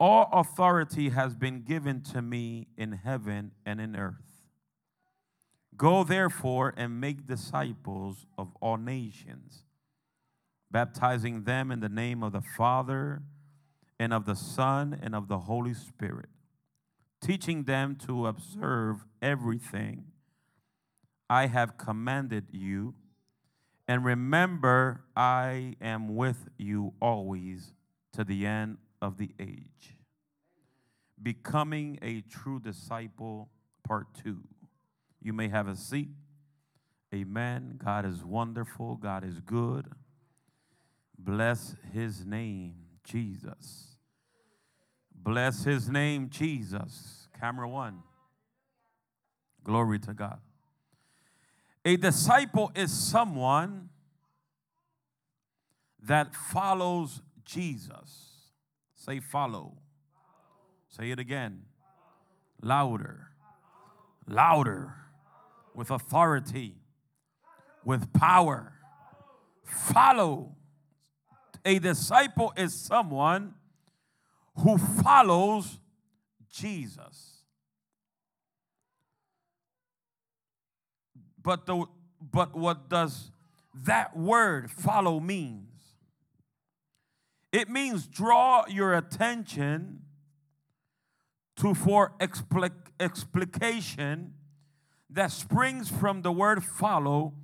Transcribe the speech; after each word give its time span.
All 0.00 0.28
authority 0.32 1.08
has 1.08 1.34
been 1.34 1.62
given 1.62 2.02
to 2.12 2.22
me 2.22 2.68
in 2.76 2.92
heaven 2.92 3.52
and 3.66 3.80
in 3.80 3.96
earth. 3.96 4.44
Go 5.76 6.04
therefore 6.04 6.72
and 6.76 7.00
make 7.00 7.26
disciples 7.26 8.26
of 8.36 8.54
all 8.60 8.76
nations, 8.76 9.64
baptizing 10.70 11.44
them 11.44 11.70
in 11.70 11.80
the 11.80 11.88
name 11.88 12.22
of 12.22 12.32
the 12.32 12.40
Father 12.40 13.22
and 13.98 14.12
of 14.12 14.24
the 14.24 14.36
Son 14.36 14.98
and 15.00 15.14
of 15.14 15.28
the 15.28 15.40
Holy 15.40 15.74
Spirit, 15.74 16.28
teaching 17.20 17.64
them 17.64 17.96
to 18.06 18.26
observe 18.26 19.04
everything 19.20 20.04
I 21.28 21.46
have 21.46 21.76
commanded 21.76 22.46
you. 22.52 22.94
And 23.86 24.04
remember, 24.04 25.04
I 25.16 25.74
am 25.80 26.14
with 26.14 26.48
you 26.56 26.94
always 27.00 27.72
to 28.12 28.24
the 28.24 28.46
end 28.46 28.78
of 29.00 29.18
the 29.18 29.30
age. 29.38 29.96
Becoming 31.22 31.98
a 32.02 32.20
true 32.22 32.60
disciple, 32.60 33.48
part 33.84 34.06
two. 34.14 34.40
You 35.20 35.32
may 35.32 35.48
have 35.48 35.66
a 35.68 35.76
seat. 35.76 36.10
Amen. 37.14 37.80
God 37.82 38.04
is 38.04 38.24
wonderful. 38.24 38.96
God 38.96 39.24
is 39.24 39.40
good. 39.40 39.86
Bless 41.18 41.74
his 41.92 42.24
name, 42.24 42.74
Jesus. 43.02 43.96
Bless 45.14 45.64
his 45.64 45.88
name, 45.88 46.28
Jesus. 46.30 47.28
Camera 47.40 47.68
one. 47.68 48.02
Glory 49.64 49.98
to 50.00 50.14
God. 50.14 50.40
A 51.84 51.96
disciple 51.96 52.70
is 52.74 52.92
someone 52.92 53.88
that 56.02 56.34
follows 56.34 57.22
Jesus. 57.44 58.27
Say 59.08 59.20
follow. 59.20 59.72
Say 60.90 61.10
it 61.10 61.18
again. 61.18 61.62
Louder. 62.60 63.28
Louder. 64.26 64.96
With 65.74 65.90
authority. 65.90 66.74
With 67.86 68.12
power. 68.12 68.74
Follow. 69.64 70.56
A 71.64 71.78
disciple 71.78 72.52
is 72.54 72.74
someone 72.74 73.54
who 74.56 74.76
follows 74.76 75.78
Jesus. 76.52 77.44
But 81.42 81.64
the 81.64 81.86
but 82.20 82.54
what 82.54 82.90
does 82.90 83.30
that 83.86 84.14
word 84.14 84.70
follow 84.70 85.18
means? 85.18 85.67
It 87.52 87.68
means 87.68 88.06
draw 88.06 88.66
your 88.68 88.94
attention 88.94 90.02
to 91.56 91.74
for 91.74 92.12
explic- 92.20 92.92
explication 93.00 94.34
that 95.10 95.32
springs 95.32 95.90
from 95.90 96.22
the 96.22 96.30
word 96.30 96.62
follow 96.62 97.34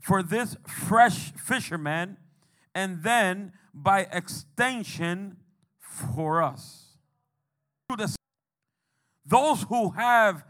for 0.00 0.22
this 0.22 0.56
fresh 0.66 1.32
fisherman 1.32 2.16
and 2.74 3.02
then 3.02 3.52
by 3.72 4.00
extension 4.12 5.36
for 5.78 6.42
us. 6.42 6.98
Those 9.26 9.62
who 9.64 9.90
have 9.90 10.44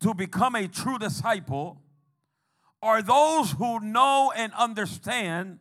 to 0.00 0.14
become 0.14 0.54
a 0.54 0.68
true 0.68 0.98
disciple 0.98 1.82
are 2.82 3.02
those 3.02 3.52
who 3.52 3.80
know 3.80 4.32
and 4.34 4.52
understand 4.54 5.58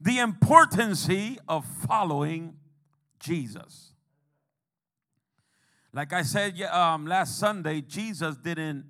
the 0.00 0.18
importance 0.18 1.08
of 1.48 1.64
following 1.86 2.56
Jesus. 3.18 3.92
Like 5.92 6.12
I 6.12 6.22
said 6.22 6.60
um, 6.62 7.06
last 7.06 7.38
Sunday, 7.38 7.80
Jesus 7.80 8.36
didn't 8.36 8.84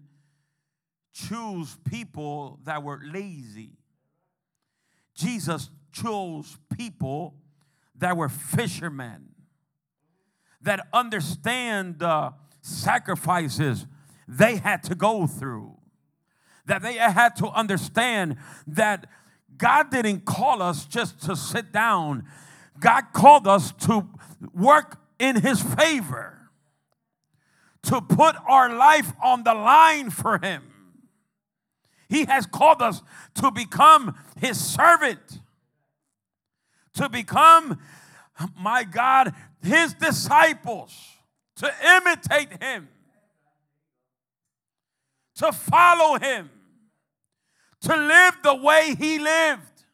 choose 1.13 1.77
people 1.89 2.59
that 2.65 2.83
were 2.83 3.01
lazy. 3.05 3.73
Jesus 5.15 5.71
chose 5.93 6.59
people 6.77 7.35
that 7.97 8.17
were 8.17 8.29
fishermen, 8.29 9.29
that 10.61 10.87
understand 10.93 12.01
the 12.01 12.35
sacrifices 12.63 13.87
they 14.27 14.57
had 14.57 14.83
to 14.85 14.95
go 14.95 15.27
through, 15.27 15.77
that 16.67 16.83
they 16.83 16.95
had 16.95 17.37
to 17.37 17.49
understand 17.49 18.37
that 18.67 19.07
God 19.57 19.91
didn't 19.91 20.25
call 20.25 20.63
us 20.63 20.85
just 20.85 21.21
to 21.23 21.37
sit 21.37 21.73
down. 21.73 22.25
God 22.79 23.05
called 23.13 23.47
us 23.47 23.73
to 23.87 24.09
work 24.53 25.01
in 25.19 25.41
His 25.41 25.63
favor, 25.63 26.51
to 27.85 28.01
put 28.01 28.35
our 28.49 28.75
life 28.75 29.13
on 29.23 29.45
the 29.45 29.55
line 29.55 30.11
for 30.11 30.39
Him. 30.39 30.63
He 32.09 32.25
has 32.25 32.47
called 32.47 32.83
us 32.83 33.03
to 33.37 33.51
become 33.51 34.17
His 34.41 34.63
servant, 34.63 35.41
to 36.95 37.09
become, 37.09 37.79
my 38.59 38.85
God, 38.85 39.35
His 39.63 39.95
disciples, 39.95 40.95
to 41.57 41.73
imitate 41.97 42.63
Him, 42.63 42.89
to 45.37 45.53
follow 45.53 46.19
Him 46.19 46.51
to 47.85 47.97
live 47.97 48.35
the 48.43 48.55
way 48.55 48.95
he 48.99 49.19
lived. 49.19 49.85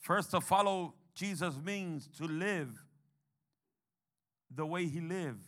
First, 0.00 0.30
to 0.32 0.40
follow 0.40 0.94
Jesus 1.14 1.54
means 1.64 2.08
to 2.18 2.24
live 2.24 2.70
the 4.54 4.64
way 4.64 4.86
he 4.86 5.00
lived. 5.00 5.46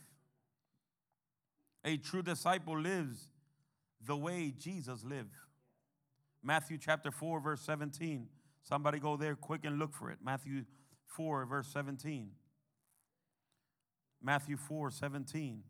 A 1.83 1.97
true 1.97 2.21
disciple 2.21 2.79
lives 2.79 3.29
the 4.05 4.15
way 4.15 4.53
Jesus 4.57 5.03
lived. 5.03 5.35
Matthew 6.43 6.77
chapter 6.77 7.11
4, 7.11 7.39
verse 7.39 7.61
17. 7.61 8.27
Somebody 8.63 8.99
go 8.99 9.17
there 9.17 9.35
quick 9.35 9.65
and 9.65 9.79
look 9.79 9.93
for 9.93 10.11
it. 10.11 10.19
Matthew 10.23 10.65
4, 11.07 11.45
verse 11.45 11.67
17. 11.67 12.31
Matthew 14.21 14.57
4, 14.57 14.91
17. 14.91 15.63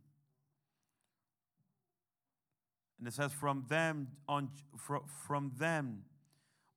And 3.01 3.07
it 3.07 3.16
says, 3.16 3.31
from 3.31 3.66
them 3.67 4.09
on 4.29 4.51
from 5.28 5.51
them 5.57 6.03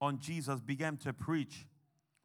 on 0.00 0.20
Jesus 0.20 0.58
began 0.58 0.96
to 0.98 1.12
preach, 1.12 1.66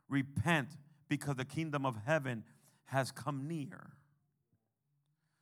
repent, 0.08 0.70
because 1.10 1.36
the 1.36 1.44
kingdom 1.44 1.86
of 1.86 1.98
heaven 2.06 2.46
has 2.86 3.12
come 3.12 3.46
near. 3.46 3.92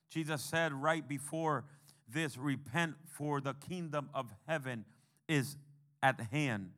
Jesus 0.09 0.41
said 0.41 0.73
right 0.73 1.07
before 1.07 1.66
this, 2.12 2.35
repent, 2.35 2.95
for 3.06 3.40
the 3.41 3.53
kingdom 3.53 4.09
of 4.12 4.34
heaven 4.47 4.85
is 5.28 5.56
at 6.01 6.19
hand. 6.31 6.72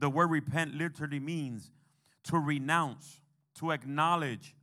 The 0.00 0.10
word 0.10 0.32
repent 0.32 0.74
literally 0.74 1.20
means 1.20 1.70
to 2.24 2.38
renounce, 2.38 3.20
to 3.60 3.70
acknowledge, 3.70 4.56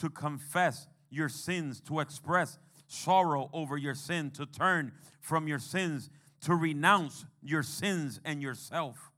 to 0.00 0.10
confess 0.10 0.88
your 1.08 1.28
sins, 1.28 1.80
to 1.82 2.00
express 2.00 2.58
sorrow 2.94 3.50
over 3.52 3.76
your 3.76 3.94
sin, 3.94 4.30
to 4.32 4.46
turn 4.46 4.92
from 5.20 5.48
your 5.48 5.58
sins, 5.58 6.10
to 6.42 6.54
renounce 6.54 7.24
your 7.42 7.62
sins 7.62 8.20
and 8.24 8.40
yourself. 8.40 9.10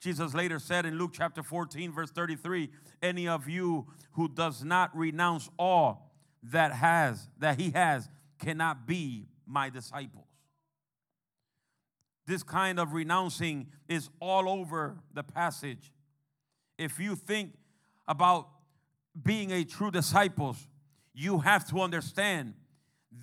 Jesus 0.00 0.34
later 0.34 0.58
said 0.58 0.86
in 0.86 0.98
Luke 0.98 1.12
chapter 1.14 1.42
14, 1.42 1.92
verse 1.92 2.10
33, 2.10 2.70
any 3.02 3.26
of 3.26 3.48
you 3.48 3.86
who 4.12 4.28
does 4.28 4.62
not 4.62 4.96
renounce 4.96 5.48
all 5.58 6.12
that 6.42 6.72
has, 6.72 7.28
that 7.38 7.58
he 7.58 7.70
has, 7.70 8.08
cannot 8.38 8.86
be 8.86 9.26
my 9.46 9.70
disciples. 9.70 10.26
This 12.26 12.42
kind 12.42 12.78
of 12.78 12.92
renouncing 12.92 13.68
is 13.88 14.10
all 14.20 14.48
over 14.48 14.98
the 15.14 15.22
passage. 15.22 15.92
If 16.76 16.98
you 16.98 17.14
think 17.14 17.52
about 18.06 18.48
being 19.22 19.50
a 19.52 19.64
true 19.64 19.90
disciple, 19.90 20.56
you 21.14 21.38
have 21.38 21.66
to 21.70 21.80
understand 21.80 22.54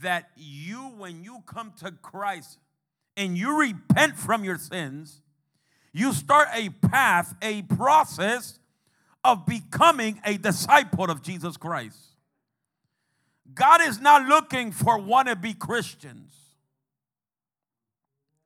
that 0.02 0.30
you, 0.36 0.92
when 0.98 1.24
you 1.24 1.44
come 1.46 1.74
to 1.80 1.92
Christ 1.92 2.60
and 3.16 3.38
you 3.38 3.60
repent 3.60 4.18
from 4.18 4.44
your 4.44 4.58
sins, 4.58 5.22
you 5.94 6.14
start 6.14 6.50
a 6.54 6.70
path, 6.70 7.36
a 7.42 7.62
process 7.64 8.60
of 9.24 9.46
becoming 9.46 10.20
a 10.26 10.38
disciple 10.38 11.10
of 11.10 11.22
Jesus 11.22 11.56
Christ. 11.56 11.98
God 13.54 13.82
is 13.82 14.00
not 14.00 14.28
looking 14.28 14.72
for 14.72 14.98
wannabe 15.00 15.58
Christians. 15.60 16.34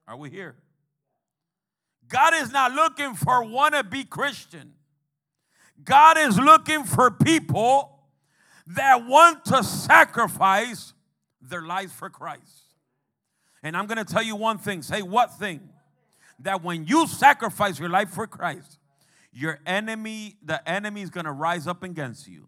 Are 0.08 0.18
we 0.18 0.30
here? 0.30 0.56
God 2.08 2.34
is 2.36 2.52
not 2.52 2.72
looking 2.74 3.14
for 3.14 3.44
wannabe 3.44 4.10
Christian. 4.10 4.74
God 5.84 6.18
is 6.18 6.38
looking 6.38 6.84
for 6.84 7.12
people 7.12 8.00
that 8.68 9.06
want 9.06 9.46
to 9.46 9.64
sacrifice 9.64 10.94
their 11.50 11.62
lives 11.62 11.94
for 11.94 12.10
Christ. 12.10 12.64
And 13.64 13.76
I'm 13.76 13.88
going 13.88 13.98
to 13.98 14.06
tell 14.06 14.24
you 14.24 14.36
one 14.36 14.58
thing 14.58 14.82
say, 14.82 15.02
what 15.02 15.38
thing? 15.40 15.70
That 16.40 16.64
when 16.64 16.86
you 16.86 17.08
sacrifice 17.08 17.80
your 17.80 17.90
life 17.90 18.10
for 18.10 18.28
Christ, 18.28 18.78
Your 19.38 19.60
enemy, 19.68 20.38
the 20.44 20.68
enemy 20.68 21.04
is 21.04 21.12
going 21.12 21.26
to 21.26 21.32
rise 21.32 21.68
up 21.68 21.84
against 21.84 22.28
you. 22.28 22.48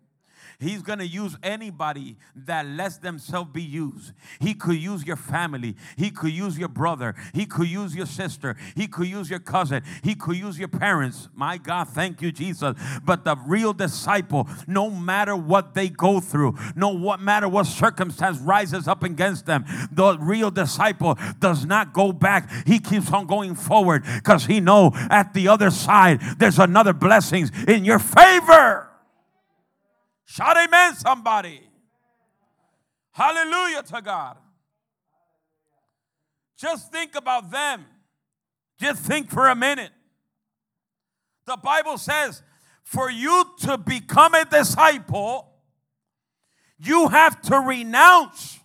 He's 0.61 0.81
going 0.81 0.99
to 0.99 1.07
use 1.07 1.37
anybody 1.41 2.17
that 2.35 2.65
lets 2.65 2.97
themselves 2.97 3.49
be 3.53 3.63
used. 3.63 4.11
He 4.41 4.53
could 4.53 4.75
use 4.75 5.05
your 5.05 5.15
family. 5.15 5.77
He 5.95 6.11
could 6.11 6.31
use 6.31 6.59
your 6.59 6.67
brother. 6.67 7.15
He 7.33 7.45
could 7.45 7.69
use 7.69 7.95
your 7.95 8.05
sister. 8.05 8.57
He 8.75 8.85
could 8.85 9.07
use 9.07 9.29
your 9.29 9.39
cousin. 9.39 9.83
He 10.03 10.15
could 10.15 10.35
use 10.35 10.59
your 10.59 10.67
parents. 10.67 11.29
My 11.33 11.57
God, 11.57 11.87
thank 11.87 12.21
you, 12.21 12.33
Jesus. 12.33 12.75
But 13.05 13.23
the 13.23 13.37
real 13.47 13.71
disciple, 13.71 14.49
no 14.67 14.89
matter 14.89 15.33
what 15.33 15.75
they 15.75 15.87
go 15.87 16.19
through, 16.19 16.57
no 16.75 16.89
what 16.89 17.21
matter 17.21 17.47
what 17.47 17.65
circumstance 17.65 18.37
rises 18.39 18.85
up 18.85 19.01
against 19.03 19.45
them, 19.45 19.63
the 19.93 20.17
real 20.19 20.51
disciple 20.51 21.17
does 21.39 21.65
not 21.65 21.93
go 21.93 22.11
back. 22.11 22.51
He 22.67 22.79
keeps 22.79 23.13
on 23.13 23.27
going 23.27 23.55
forward 23.55 24.03
because 24.03 24.45
he 24.45 24.59
know 24.59 24.91
at 25.09 25.33
the 25.33 25.47
other 25.47 25.71
side 25.71 26.19
there's 26.37 26.59
another 26.59 26.91
blessings 26.91 27.49
in 27.65 27.85
your 27.85 27.99
favor. 27.99 28.88
Shout 30.29 30.57
amen, 30.57 30.93
somebody. 30.93 31.59
Hallelujah 33.13 33.81
to 33.81 33.99
God. 33.99 34.37
Just 36.55 36.91
think 36.91 37.15
about 37.15 37.49
them. 37.49 37.83
Just 38.79 39.01
think 39.01 39.31
for 39.31 39.47
a 39.47 39.55
minute. 39.55 39.89
The 41.47 41.57
Bible 41.57 41.97
says, 41.97 42.43
for 42.83 43.09
you 43.09 43.43
to 43.61 43.79
become 43.79 44.35
a 44.35 44.45
disciple, 44.45 45.51
you 46.77 47.07
have 47.07 47.41
to 47.41 47.57
renounce 47.57 48.59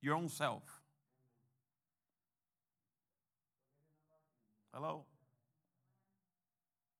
your 0.00 0.14
own 0.14 0.30
self. 0.30 0.62
Hello? 4.72 5.04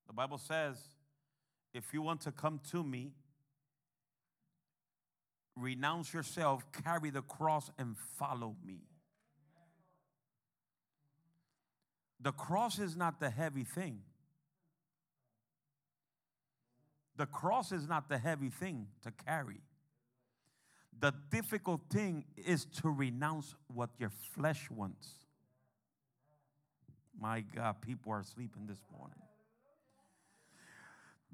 The 0.05 0.13
Bible 0.13 0.37
says, 0.37 0.77
if 1.77 1.93
you 1.93 2.01
want 2.01 2.21
to 2.21 2.31
come 2.31 2.59
to 2.71 2.83
me, 2.83 3.11
renounce 5.55 6.11
yourself, 6.11 6.63
carry 6.83 7.11
the 7.11 7.21
cross, 7.21 7.69
and 7.77 7.95
follow 8.17 8.55
me. 8.65 8.79
The 12.19 12.31
cross 12.31 12.79
is 12.79 12.95
not 12.95 13.19
the 13.19 13.29
heavy 13.29 13.63
thing. 13.63 13.99
The 17.15 17.27
cross 17.27 17.71
is 17.71 17.87
not 17.87 18.09
the 18.09 18.17
heavy 18.17 18.49
thing 18.49 18.87
to 19.03 19.11
carry. 19.11 19.61
The 20.99 21.13
difficult 21.29 21.81
thing 21.91 22.25
is 22.35 22.65
to 22.81 22.89
renounce 22.89 23.53
what 23.67 23.91
your 23.99 24.11
flesh 24.33 24.67
wants. 24.71 25.09
My 27.19 27.41
God, 27.41 27.81
people 27.81 28.11
are 28.13 28.23
sleeping 28.23 28.65
this 28.65 28.81
morning 28.91 29.26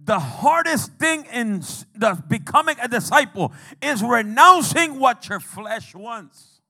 the 0.05 0.19
hardest 0.19 0.93
thing 0.93 1.25
in 1.31 1.61
the 1.95 2.21
becoming 2.27 2.75
a 2.81 2.87
disciple 2.87 3.53
is 3.81 4.03
renouncing 4.03 4.99
what 4.99 5.29
your 5.29 5.39
flesh 5.39 5.95
wants. 5.95 6.61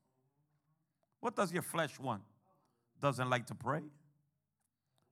What 1.20 1.36
does 1.36 1.52
your 1.52 1.64
flesh 1.64 2.00
want? 2.00 2.22
Doesn't 3.02 3.30
like 3.30 3.48
to 3.48 3.56
pray? 3.56 3.82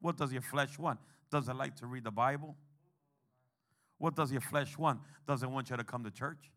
What 0.02 0.18
does 0.18 0.32
your 0.32 0.42
flesh 0.42 0.78
want? 0.78 1.00
Doesn't 1.32 1.58
like 1.58 1.76
to 1.78 1.88
read 1.88 2.04
the 2.04 2.12
Bible? 2.12 2.56
What 3.98 4.16
does 4.16 4.32
your 4.32 4.42
flesh 4.42 4.78
want? 4.78 5.00
Doesn't 5.28 5.52
want 5.52 5.70
you 5.70 5.78
to 5.78 5.84
come 5.84 6.04
to 6.04 6.12
church? 6.12 6.52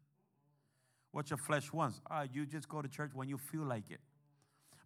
What 1.13 1.31
your 1.31 1.37
flesh 1.37 1.73
wants? 1.73 2.01
Ah, 2.11 2.25
you 2.31 2.45
just 2.45 2.69
go 2.69 2.83
to 2.83 2.89
church 2.89 3.13
when 3.15 3.29
you 3.29 3.39
feel 3.39 3.63
like 3.63 3.91
it. 3.91 4.01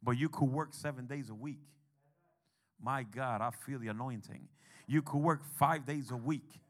But 0.03 0.13
you 0.13 0.29
could 0.29 0.51
work 0.51 0.75
seven 0.75 1.07
days 1.07 1.31
a 1.31 1.35
week. 1.35 1.61
My 2.81 3.03
God, 3.03 3.41
I 3.41 3.51
feel 3.51 3.79
the 3.79 3.89
anointing. 3.89 4.47
You 4.87 5.03
could 5.03 5.19
work 5.19 5.43
five 5.59 5.87
days 5.87 6.11
a 6.11 6.17
week 6.17 6.61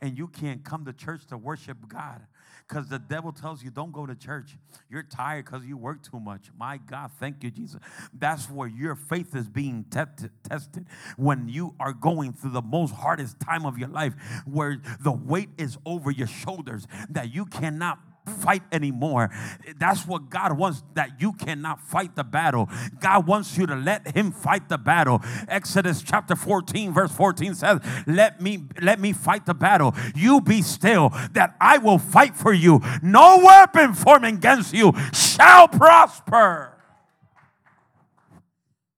and 0.00 0.16
you 0.16 0.28
can't 0.28 0.64
come 0.64 0.84
to 0.84 0.92
church 0.92 1.26
to 1.28 1.36
worship 1.36 1.76
God 1.88 2.22
because 2.68 2.88
the 2.88 2.98
devil 2.98 3.32
tells 3.32 3.62
you 3.62 3.70
don't 3.70 3.92
go 3.92 4.06
to 4.06 4.14
church. 4.14 4.56
You're 4.88 5.02
tired 5.02 5.44
because 5.44 5.64
you 5.64 5.76
work 5.76 6.02
too 6.08 6.20
much. 6.20 6.50
My 6.56 6.78
God, 6.78 7.10
thank 7.18 7.42
you, 7.42 7.50
Jesus. 7.50 7.80
That's 8.12 8.48
where 8.48 8.68
your 8.68 8.94
faith 8.94 9.34
is 9.34 9.48
being 9.48 9.84
te- 9.90 10.28
tested 10.48 10.86
when 11.16 11.48
you 11.48 11.74
are 11.80 11.92
going 11.92 12.32
through 12.32 12.52
the 12.52 12.62
most 12.62 12.94
hardest 12.94 13.40
time 13.40 13.66
of 13.66 13.76
your 13.76 13.88
life, 13.88 14.14
where 14.46 14.80
the 15.00 15.12
weight 15.12 15.50
is 15.58 15.76
over 15.84 16.10
your 16.10 16.28
shoulders 16.28 16.86
that 17.10 17.34
you 17.34 17.44
cannot 17.44 17.98
fight 18.30 18.62
anymore. 18.72 19.30
That's 19.78 20.06
what 20.06 20.30
God 20.30 20.56
wants, 20.56 20.82
that 20.94 21.20
you 21.20 21.32
cannot 21.32 21.80
fight 21.80 22.16
the 22.16 22.24
battle. 22.24 22.68
God 23.00 23.26
wants 23.26 23.58
you 23.58 23.66
to 23.66 23.74
let 23.74 24.08
him 24.16 24.32
fight 24.32 24.68
the 24.68 24.78
battle. 24.78 25.20
Exodus 25.48 26.02
chapter 26.02 26.36
14, 26.36 26.92
verse 26.92 27.12
14 27.12 27.54
says, 27.54 27.80
Let 28.06 28.40
me 28.40 28.64
let 28.80 29.00
me 29.00 29.12
fight 29.12 29.46
the 29.46 29.54
battle. 29.54 29.94
You 30.14 30.40
be 30.40 30.62
still, 30.62 31.10
that 31.32 31.56
I 31.60 31.78
will 31.78 31.98
fight 31.98 32.36
for 32.36 32.52
you. 32.52 32.80
No 33.02 33.38
weapon 33.44 33.94
formed 33.94 34.26
against 34.26 34.72
you 34.72 34.92
shall 35.12 35.68
prosper. 35.68 36.76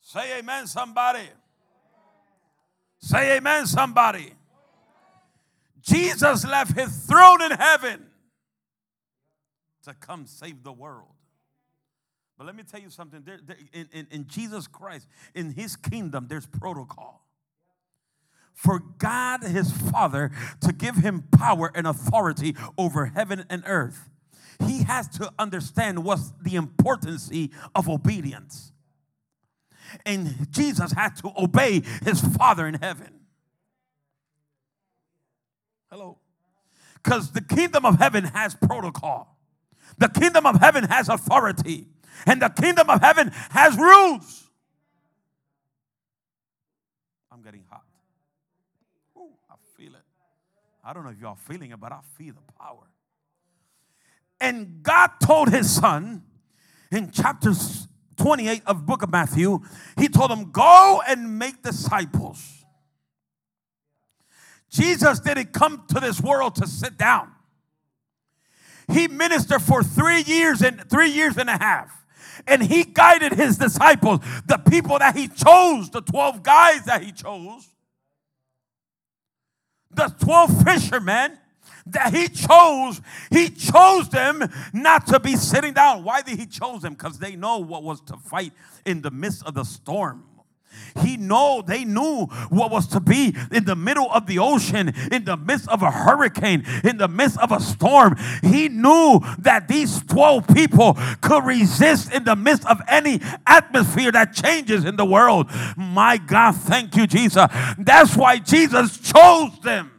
Say 0.01 0.39
amen, 0.39 0.67
somebody. 0.67 1.29
Say 2.99 3.37
amen, 3.37 3.67
somebody. 3.67 4.35
Jesus 5.81 6.47
left 6.47 6.79
his 6.79 6.95
throne 7.07 7.43
in 7.43 7.51
heaven 7.51 8.07
to 9.85 9.95
come 9.95 10.27
save 10.27 10.63
the 10.63 10.73
world. 10.73 11.15
But 12.37 12.47
let 12.47 12.57
me 12.57 12.63
tell 12.63 12.81
you 12.81 12.91
something. 12.91 13.23
There, 13.25 13.39
there, 13.45 13.57
in, 13.73 13.89
in, 13.93 14.07
in 14.11 14.27
Jesus 14.27 14.67
Christ, 14.67 15.07
in 15.35 15.53
his 15.53 15.77
kingdom, 15.77 16.27
there's 16.29 16.47
protocol. 16.47 17.27
For 18.55 18.81
God, 18.99 19.43
his 19.43 19.73
Father, 19.73 20.31
to 20.61 20.73
give 20.73 20.97
him 20.97 21.25
power 21.33 21.71
and 21.75 21.87
authority 21.87 22.57
over 22.77 23.07
heaven 23.07 23.45
and 23.49 23.63
earth, 23.67 24.11
he 24.67 24.85
has 24.85 25.09
to 25.09 25.33
understand 25.39 26.05
what's 26.05 26.33
the 26.43 26.57
importance 26.57 27.31
of 27.75 27.89
obedience. 27.89 28.73
And 30.07 30.49
Jesus 30.51 30.93
had 30.93 31.17
to 31.17 31.33
obey 31.37 31.83
his 32.05 32.21
Father 32.21 32.67
in 32.67 32.75
heaven. 32.75 33.21
Hello. 35.91 36.19
Because 37.03 37.33
the 37.33 37.43
kingdom 37.43 37.85
of 37.85 37.99
heaven 37.99 38.25
has 38.25 38.55
protocol. 38.55 39.37
The 39.99 40.09
kingdom 40.09 40.47
of 40.47 40.61
heaven 40.61 40.85
has 40.85 41.09
authority, 41.09 41.87
and 42.27 42.43
the 42.43 42.49
kingdom 42.49 42.89
of 42.91 43.01
heaven 43.01 43.31
has 43.51 43.77
rules. 43.77 44.49
I'm 47.31 47.43
getting 47.43 47.65
hot. 47.71 47.83
Ooh, 49.17 49.31
I 49.51 49.55
feel 49.77 49.95
it. 49.95 50.03
I 50.85 50.93
don't 50.93 51.05
know 51.05 51.11
if 51.11 51.21
y'all 51.21 51.37
feeling 51.37 51.71
it, 51.71 51.81
but 51.81 51.93
I 51.93 52.01
feel 52.17 52.35
the 52.35 52.53
power. 52.59 52.87
And 54.41 54.83
God 54.83 55.11
told 55.23 55.51
his 55.51 55.71
son 55.71 56.25
in 56.91 57.11
chapter 57.11 57.53
28 58.17 58.63
of 58.67 58.85
book 58.85 59.03
of 59.03 59.11
Matthew, 59.11 59.61
he 59.99 60.09
told 60.09 60.31
him, 60.31 60.51
Go 60.51 61.01
and 61.09 61.39
make 61.39 61.63
disciples. 61.63 62.65
Jesus 64.69 65.21
didn't 65.21 65.53
come 65.53 65.85
to 65.89 66.01
this 66.01 66.21
world 66.21 66.55
to 66.57 66.67
sit 66.67 66.97
down. 66.97 67.31
He 68.93 69.09
ministered 69.09 69.63
for 69.63 69.83
three 69.83 70.23
years 70.23 70.63
and 70.63 70.89
three 70.91 71.11
years 71.11 71.37
and 71.37 71.49
a 71.49 71.57
half. 71.57 71.91
And 72.47 72.63
he 72.63 72.85
guided 72.85 73.33
his 73.33 73.57
disciples, 73.57 74.21
the 74.47 74.59
people 74.59 74.99
that 74.99 75.17
he 75.17 75.29
chose, 75.29 75.91
the 75.91 76.01
12 76.01 76.43
guys 76.43 76.85
that 76.85 77.03
he 77.03 77.13
chose, 77.13 77.69
the 79.91 80.13
12 80.21 80.65
fishermen 80.65 81.39
that 81.87 82.15
he 82.15 82.29
chose, 82.29 83.01
he 83.31 83.49
chose 83.49 84.09
them 84.09 84.49
not 84.73 85.07
to 85.09 85.21
be 85.21 85.37
sitting 85.37 85.73
down. 85.73 86.05
Why 86.05 86.23
did 86.23 86.39
he 86.39 86.47
chose 86.47 86.83
them? 86.83 86.95
Because 86.95 87.19
they 87.19 87.37
know 87.37 87.59
what 87.59 87.83
was 87.83 88.01
to 88.03 88.17
fight 88.17 88.53
in 88.87 89.03
the 89.03 89.11
midst 89.11 89.45
of 89.45 89.55
the 89.55 89.65
storm. 89.65 90.25
He 91.01 91.17
know 91.17 91.63
they 91.67 91.85
knew 91.85 92.27
what 92.51 92.71
was 92.71 92.87
to 92.89 93.01
be 93.01 93.35
in 93.51 93.65
the 93.65 93.77
middle 93.77 94.11
of 94.11 94.27
the 94.27 94.39
ocean, 94.39 94.93
in 95.11 95.25
the 95.25 95.37
midst 95.37 95.69
of 95.69 95.83
a 95.83 95.91
hurricane, 95.91 96.65
in 96.85 96.99
the 96.99 97.09
midst 97.09 97.39
of 97.39 97.53
a 97.53 97.61
storm. 97.61 98.17
He 98.43 98.69
knew 98.69 99.21
that 99.39 99.69
these 99.69 100.03
12 100.03 100.49
people 100.49 100.99
could 101.21 101.45
resist 101.45 102.13
in 102.13 102.25
the 102.25 102.37
midst 102.37 102.67
of 102.67 102.81
any 102.89 103.21
atmosphere 103.47 104.13
that 104.13 104.35
changes 104.35 104.85
in 104.85 104.97
the 104.97 105.05
world. 105.05 105.51
My 105.77 106.17
God, 106.19 106.57
thank 106.57 106.97
you, 106.97 107.07
Jesus. 107.07 107.47
That's 107.79 108.17
why 108.17 108.39
Jesus 108.39 108.99
chose 108.99 109.59
them. 109.61 109.91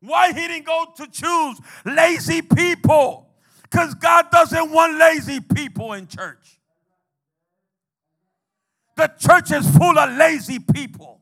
Why 0.00 0.32
he 0.32 0.48
didn't 0.48 0.66
go 0.66 0.86
to 0.96 1.06
choose 1.06 1.60
lazy 1.84 2.42
people? 2.42 3.28
Because 3.62 3.94
God 3.94 4.30
doesn't 4.30 4.70
want 4.70 4.98
lazy 4.98 5.40
people 5.40 5.92
in 5.92 6.08
church. 6.08 6.58
The 8.96 9.10
church 9.18 9.52
is 9.52 9.68
full 9.76 9.98
of 9.98 10.16
lazy 10.16 10.58
people. 10.58 11.20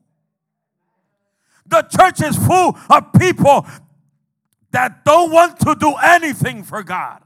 The 1.67 1.83
church 1.83 2.23
is 2.23 2.37
full 2.37 2.77
of 2.91 3.13
people 3.19 3.67
that 4.73 5.05
don't 5.05 5.31
want 5.31 5.59
to 5.61 5.77
do 5.79 5.95
anything 6.03 6.65
for 6.65 6.83
God. 6.83 7.23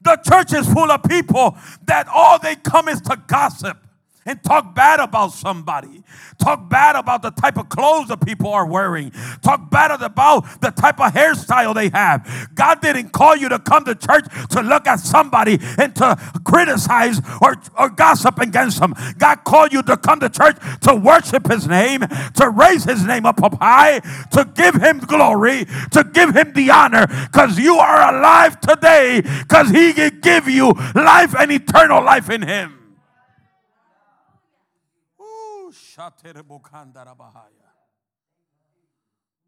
The 0.00 0.16
church 0.16 0.52
is 0.52 0.72
full 0.72 0.90
of 0.90 1.02
people 1.04 1.56
that 1.86 2.08
all 2.08 2.38
they 2.38 2.56
come 2.56 2.88
is 2.88 3.00
to 3.02 3.16
gossip. 3.26 3.78
And 4.24 4.42
talk 4.42 4.74
bad 4.74 5.00
about 5.00 5.32
somebody. 5.32 6.02
Talk 6.38 6.68
bad 6.68 6.96
about 6.96 7.22
the 7.22 7.30
type 7.30 7.56
of 7.58 7.68
clothes 7.68 8.08
that 8.08 8.24
people 8.24 8.48
are 8.48 8.66
wearing. 8.66 9.10
Talk 9.42 9.70
bad 9.70 10.00
about 10.00 10.60
the 10.60 10.70
type 10.70 11.00
of 11.00 11.12
hairstyle 11.12 11.74
they 11.74 11.88
have. 11.88 12.50
God 12.54 12.80
didn't 12.80 13.10
call 13.10 13.36
you 13.36 13.48
to 13.48 13.58
come 13.58 13.84
to 13.84 13.94
church 13.94 14.24
to 14.50 14.62
look 14.62 14.86
at 14.86 15.00
somebody 15.00 15.58
and 15.78 15.94
to 15.96 16.16
criticize 16.44 17.20
or, 17.40 17.56
or 17.78 17.90
gossip 17.90 18.38
against 18.38 18.80
them. 18.80 18.94
God 19.18 19.44
called 19.44 19.72
you 19.72 19.82
to 19.82 19.96
come 19.96 20.20
to 20.20 20.28
church 20.28 20.56
to 20.82 20.94
worship 20.94 21.50
His 21.50 21.66
name, 21.66 22.02
to 22.36 22.50
raise 22.50 22.84
His 22.84 23.04
name 23.04 23.26
up, 23.26 23.42
up 23.42 23.58
high, 23.60 24.00
to 24.32 24.48
give 24.54 24.76
Him 24.76 24.98
glory, 24.98 25.66
to 25.90 26.04
give 26.12 26.34
Him 26.34 26.52
the 26.52 26.70
honor, 26.70 27.06
because 27.06 27.58
you 27.58 27.76
are 27.76 28.14
alive 28.14 28.60
today, 28.60 29.20
because 29.20 29.70
He 29.70 29.92
can 29.92 30.20
give 30.20 30.48
you 30.48 30.72
life 30.94 31.34
and 31.38 31.50
eternal 31.50 32.02
life 32.02 32.30
in 32.30 32.42
Him. 32.42 32.81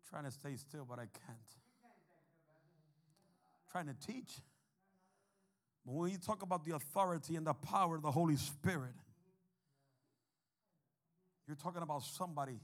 Trying 0.08 0.24
to 0.24 0.30
stay 0.30 0.56
still, 0.56 0.86
but 0.88 0.98
I 0.98 1.06
can't. 1.06 1.38
Trying 3.70 3.86
to 3.86 3.94
teach. 3.94 4.30
But 5.86 5.94
when 5.94 6.10
you 6.10 6.18
talk 6.18 6.42
about 6.42 6.64
the 6.64 6.74
authority 6.74 7.36
and 7.36 7.46
the 7.46 7.54
power 7.54 7.96
of 7.96 8.02
the 8.02 8.10
Holy 8.10 8.36
Spirit, 8.36 8.94
you're 11.46 11.56
talking 11.56 11.82
about 11.82 12.02
somebody 12.02 12.60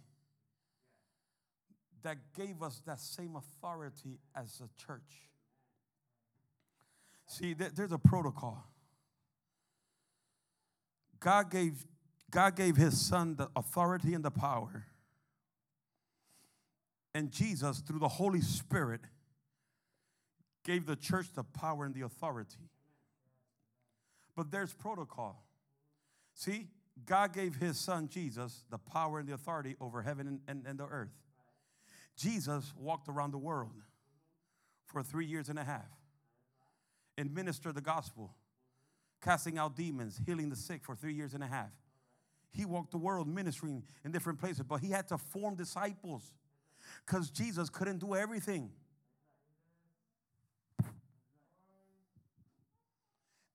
that 2.03 2.17
gave 2.37 2.63
us 2.63 2.81
that 2.87 3.01
same 3.01 3.37
authority 3.37 4.19
as 4.35 4.63
a 4.63 4.87
church. 4.87 5.29
See, 7.27 7.55
there's 7.55 7.93
a 7.93 7.99
protocol. 7.99 8.65
God 11.19 11.51
gave 11.51 11.85
God 12.31 12.57
gave 12.57 12.77
his 12.77 13.01
son 13.01 13.37
the 13.37 13.49
authority 13.57 14.15
and 14.15 14.25
the 14.25 14.31
power. 14.31 14.87
And 17.15 17.31
Jesus, 17.31 17.81
through 17.81 17.99
the 17.99 18.09
Holy 18.09 18.41
Spirit, 18.41 19.01
gave 20.65 20.87
the 20.87 20.97
church 20.97 21.27
the 21.35 21.43
power 21.43 21.85
and 21.85 21.95
the 21.95 22.03
authority. 22.03 22.71
But 24.37 24.51
there's 24.51 24.73
protocol. 24.73 25.45
See, 26.35 26.69
God 27.05 27.33
gave 27.33 27.57
his 27.57 27.79
son 27.79 28.09
Jesus 28.09 28.65
the 28.71 28.79
power 28.79 29.19
and 29.19 29.29
the 29.29 29.35
authority 29.35 29.77
over 29.81 30.03
heaven 30.03 30.27
and, 30.27 30.41
and, 30.47 30.67
and 30.67 30.79
the 30.79 30.87
earth. 30.87 31.13
Jesus 32.17 32.73
walked 32.77 33.09
around 33.09 33.33
the 33.33 33.39
world 33.39 33.83
for 34.87 35.03
three 35.03 35.27
years 35.27 35.49
and 35.49 35.59
a 35.59 35.65
half 35.65 35.89
and 37.17 37.35
ministered 37.35 37.75
the 37.75 37.81
gospel, 37.81 38.35
casting 39.23 39.59
out 39.59 39.77
demons, 39.77 40.21
healing 40.27 40.49
the 40.49 40.57
sick 40.57 40.85
for 40.85 40.95
three 40.95 41.15
years 41.15 41.35
and 41.35 41.43
a 41.43 41.47
half. 41.47 41.71
He 42.53 42.65
walked 42.65 42.91
the 42.91 42.99
world 42.99 43.29
ministering 43.29 43.85
in 44.05 44.11
different 44.11 44.41
places, 44.41 44.63
but 44.63 44.81
he 44.81 44.91
had 44.91 45.09
to 45.09 45.19
form 45.19 45.55
disciples 45.55 46.33
because 47.07 47.31
Jesus 47.31 47.69
couldn't 47.69 47.99
do 47.99 48.15
everything. 48.15 48.71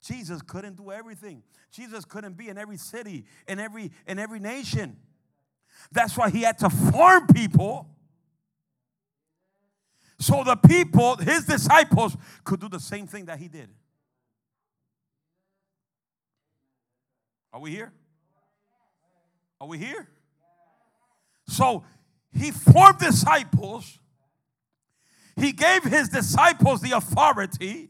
Jesus 0.01 0.41
couldn't 0.41 0.77
do 0.77 0.91
everything. 0.91 1.41
Jesus 1.71 2.05
couldn't 2.05 2.37
be 2.37 2.47
in 2.47 2.57
every 2.57 2.77
city, 2.77 3.25
in 3.47 3.59
every 3.59 3.91
in 4.07 4.19
every 4.19 4.39
nation. 4.39 4.97
That's 5.91 6.15
why 6.15 6.29
he 6.29 6.43
had 6.43 6.59
to 6.59 6.69
form 6.69 7.27
people. 7.27 7.89
So 10.19 10.43
the 10.43 10.55
people, 10.55 11.17
his 11.17 11.45
disciples, 11.45 12.15
could 12.43 12.61
do 12.61 12.69
the 12.69 12.79
same 12.79 13.07
thing 13.07 13.25
that 13.25 13.39
he 13.39 13.47
did. 13.47 13.69
Are 17.51 17.59
we 17.59 17.71
here? 17.71 17.91
Are 19.59 19.67
we 19.67 19.77
here? 19.77 20.07
So 21.47 21.83
he 22.33 22.51
formed 22.51 22.99
disciples. 22.99 23.99
He 25.35 25.51
gave 25.51 25.83
his 25.83 26.09
disciples 26.09 26.81
the 26.81 26.91
authority 26.91 27.89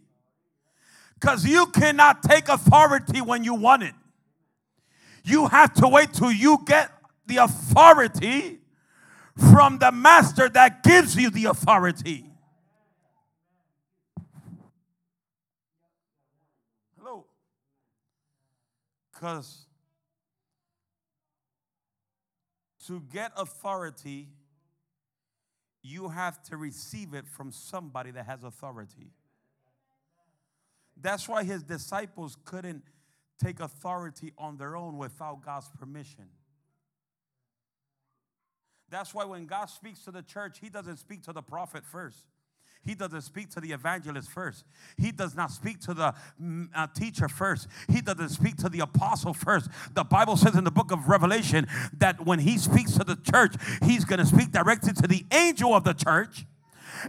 because 1.19 1.45
you 1.45 1.67
cannot 1.67 2.24
take 2.24 2.50
authority 2.50 3.22
when 3.22 3.43
you 3.43 3.55
want 3.55 3.84
it. 3.84 3.93
You 5.24 5.48
have 5.48 5.74
to 5.75 5.88
wait 5.88 6.13
till 6.13 6.31
you 6.31 6.60
get 6.65 6.91
the 7.25 7.38
authority 7.38 8.60
from 9.51 9.79
the 9.79 9.91
master 9.91 10.48
that 10.50 10.84
gives 10.84 11.15
you 11.15 11.29
the 11.29 11.45
authority. 11.45 12.29
Hello. 16.98 17.25
Because 19.13 19.65
To 22.88 23.01
get 23.12 23.32
authority, 23.36 24.30
you 25.82 26.10
have 26.10 26.42
to 26.44 26.58
receive 26.58 27.13
it 27.13 27.27
from 27.27 27.51
somebody 27.51 28.12
that 28.12 28.25
has 28.25 28.44
authority. 28.44 29.12
That's 31.00 31.27
why 31.27 31.44
his 31.44 31.63
disciples 31.63 32.38
couldn't 32.46 32.84
take 33.44 33.60
authority 33.60 34.34
on 34.38 34.58
their 34.58 34.75
own 34.75 34.98
without 34.98 35.44
God's 35.44 35.70
permission. 35.77 36.25
That's 38.89 39.13
why 39.13 39.25
when 39.25 39.46
God 39.46 39.65
speaks 39.65 40.04
to 40.06 40.12
the 40.12 40.22
church, 40.22 40.60
he 40.60 40.70
doesn't 40.70 40.98
speak 40.98 41.24
to 41.24 41.34
the 41.34 41.42
prophet 41.42 41.84
first. 41.86 42.27
He 42.86 42.94
doesn't 42.94 43.22
speak 43.22 43.50
to 43.51 43.60
the 43.60 43.72
evangelist 43.72 44.30
first. 44.30 44.63
He 44.96 45.12
does 45.12 45.36
not 45.36 45.50
speak 45.50 45.80
to 45.82 45.94
the 45.96 46.13
mm, 46.42 46.70
uh, 46.75 46.86
teacher 46.96 47.27
first. 47.27 47.68
He 47.89 48.00
doesn't 48.00 48.30
speak 48.30 48.58
to 48.58 48.70
the 48.70 48.82
apostle 48.82 49.34
first. 49.34 49.70
The 49.94 50.04
Bible 50.04 50.38
says 50.38 50.56
in 50.56 50.63
the 50.63 50.72
book 50.72 50.92
of 50.92 51.08
Revelation 51.08 51.68
that 51.98 52.24
when 52.25 52.39
he 52.39 52.60
speaks 52.60 52.94
to 52.94 53.04
the 53.04 53.15
church, 53.15 53.56
he's 53.84 54.06
going 54.06 54.20
to 54.20 54.25
speak 54.25 54.51
directly 54.51 54.94
to 54.94 55.08
the 55.08 55.25
angel 55.32 55.74
of 55.74 55.84
the 55.84 55.94
church. 55.94 56.46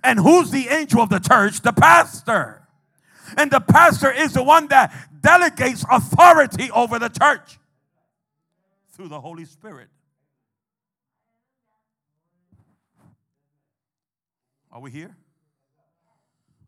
And 0.03 0.19
who's 0.19 0.51
the 0.51 0.69
angel 0.69 1.03
of 1.03 1.11
the 1.11 1.19
church? 1.19 1.61
The 1.61 1.73
pastor. 1.73 2.67
And 3.37 3.51
the 3.51 3.61
pastor 3.61 4.11
is 4.11 4.33
the 4.33 4.43
one 4.43 4.69
that 4.69 4.95
delegates 5.21 5.85
authority 5.91 6.71
over 6.71 6.99
the 6.99 7.11
church 7.11 7.59
through 8.93 9.09
the 9.09 9.21
Holy 9.21 9.45
Spirit. 9.45 9.89
Are 14.73 14.81
we 14.81 14.91
here? 14.91 15.17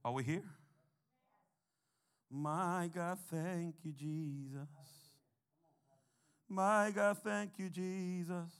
Are 0.05 0.12
we 0.12 0.23
here? 0.23 0.45
My 2.31 2.90
God, 2.95 3.19
thank 3.31 3.76
you, 3.83 3.93
Jesus. 3.93 4.69
My 6.49 6.90
God, 6.95 7.19
thank 7.25 7.52
you, 7.59 7.69
Jesus. 7.69 8.50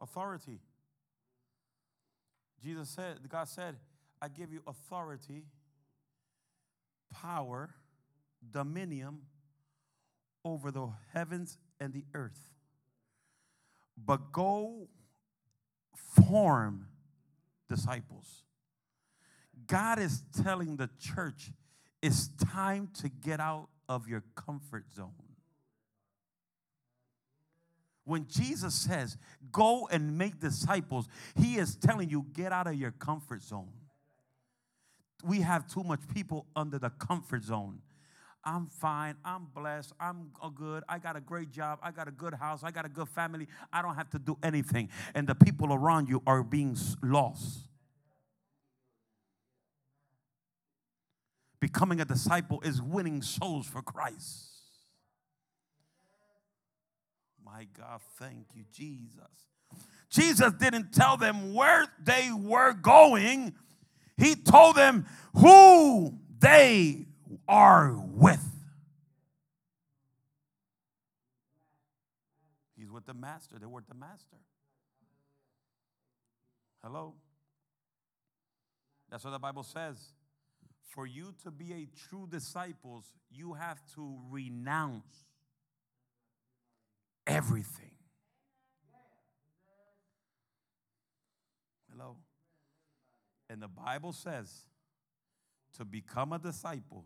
Authority. 0.00 0.60
Jesus 2.62 2.88
said, 2.88 3.18
God 3.28 3.48
said, 3.48 3.76
I 4.20 4.28
give 4.28 4.52
you 4.52 4.62
authority, 4.66 5.44
power, 7.12 7.70
dominion 8.50 9.18
over 10.44 10.70
the 10.70 10.88
heavens 11.12 11.58
and 11.80 11.92
the 11.92 12.04
earth 12.14 12.57
but 14.06 14.32
go 14.32 14.88
form 15.94 16.86
disciples. 17.68 18.44
God 19.66 19.98
is 19.98 20.22
telling 20.42 20.76
the 20.76 20.88
church 20.98 21.50
it's 22.02 22.28
time 22.28 22.88
to 23.00 23.08
get 23.08 23.40
out 23.40 23.68
of 23.88 24.08
your 24.08 24.22
comfort 24.34 24.84
zone. 24.94 25.12
When 28.04 28.26
Jesus 28.26 28.74
says, 28.74 29.18
go 29.52 29.86
and 29.90 30.16
make 30.16 30.40
disciples, 30.40 31.08
he 31.36 31.56
is 31.56 31.76
telling 31.76 32.08
you, 32.08 32.24
get 32.32 32.52
out 32.52 32.66
of 32.66 32.74
your 32.74 32.92
comfort 32.92 33.42
zone. 33.42 33.68
We 35.22 35.40
have 35.42 35.66
too 35.68 35.82
much 35.82 36.00
people 36.14 36.46
under 36.56 36.78
the 36.78 36.88
comfort 36.88 37.42
zone. 37.42 37.80
I'm 38.48 38.66
fine. 38.66 39.16
I'm 39.26 39.46
blessed. 39.54 39.92
I'm 40.00 40.30
good. 40.54 40.82
I 40.88 40.98
got 40.98 41.16
a 41.16 41.20
great 41.20 41.50
job. 41.50 41.80
I 41.82 41.90
got 41.90 42.08
a 42.08 42.10
good 42.10 42.32
house. 42.32 42.62
I 42.64 42.70
got 42.70 42.86
a 42.86 42.88
good 42.88 43.08
family. 43.10 43.46
I 43.70 43.82
don't 43.82 43.94
have 43.94 44.08
to 44.10 44.18
do 44.18 44.38
anything. 44.42 44.88
And 45.14 45.26
the 45.26 45.34
people 45.34 45.74
around 45.74 46.08
you 46.08 46.22
are 46.26 46.42
being 46.42 46.74
lost. 47.02 47.68
Becoming 51.60 52.00
a 52.00 52.06
disciple 52.06 52.62
is 52.62 52.80
winning 52.80 53.20
souls 53.20 53.66
for 53.66 53.82
Christ. 53.82 54.46
My 57.44 57.66
God, 57.76 58.00
thank 58.18 58.46
you, 58.54 58.64
Jesus. 58.72 59.12
Jesus 60.08 60.54
didn't 60.54 60.94
tell 60.94 61.18
them 61.18 61.52
where 61.52 61.86
they 62.02 62.30
were 62.32 62.72
going, 62.72 63.54
He 64.16 64.34
told 64.36 64.76
them 64.76 65.04
who 65.34 66.14
they 66.38 67.07
are 67.48 67.94
with. 68.14 68.44
He's 72.76 72.90
with 72.90 73.06
the 73.06 73.14
master. 73.14 73.56
They're 73.58 73.68
with 73.68 73.88
the 73.88 73.94
master. 73.94 74.36
Hello? 76.82 77.14
That's 79.10 79.24
what 79.24 79.30
the 79.30 79.38
Bible 79.38 79.62
says. 79.62 79.96
For 80.82 81.06
you 81.06 81.34
to 81.42 81.50
be 81.50 81.72
a 81.72 81.88
true 82.08 82.26
disciples, 82.30 83.04
you 83.30 83.54
have 83.54 83.80
to 83.94 84.18
renounce 84.30 85.26
everything. 87.26 87.90
Hello. 91.90 92.16
And 93.50 93.60
the 93.60 93.68
Bible 93.68 94.12
says 94.12 94.64
to 95.76 95.84
become 95.84 96.32
a 96.32 96.38
disciple, 96.38 97.04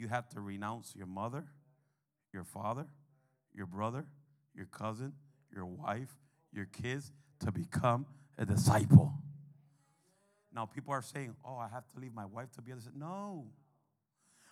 you 0.00 0.08
have 0.08 0.28
to 0.30 0.40
renounce 0.40 0.94
your 0.96 1.06
mother, 1.06 1.44
your 2.32 2.44
father, 2.44 2.86
your 3.54 3.66
brother, 3.66 4.06
your 4.54 4.66
cousin, 4.66 5.12
your 5.54 5.66
wife, 5.66 6.16
your 6.52 6.64
kids 6.64 7.12
to 7.40 7.52
become 7.52 8.06
a 8.38 8.46
disciple. 8.46 9.12
Now, 10.52 10.66
people 10.66 10.92
are 10.92 11.02
saying, 11.02 11.36
Oh, 11.44 11.56
I 11.56 11.68
have 11.68 11.86
to 11.92 12.00
leave 12.00 12.14
my 12.14 12.24
wife 12.24 12.50
to 12.52 12.62
be 12.62 12.72
a 12.72 12.74
disciple. 12.76 12.98
No. 12.98 13.46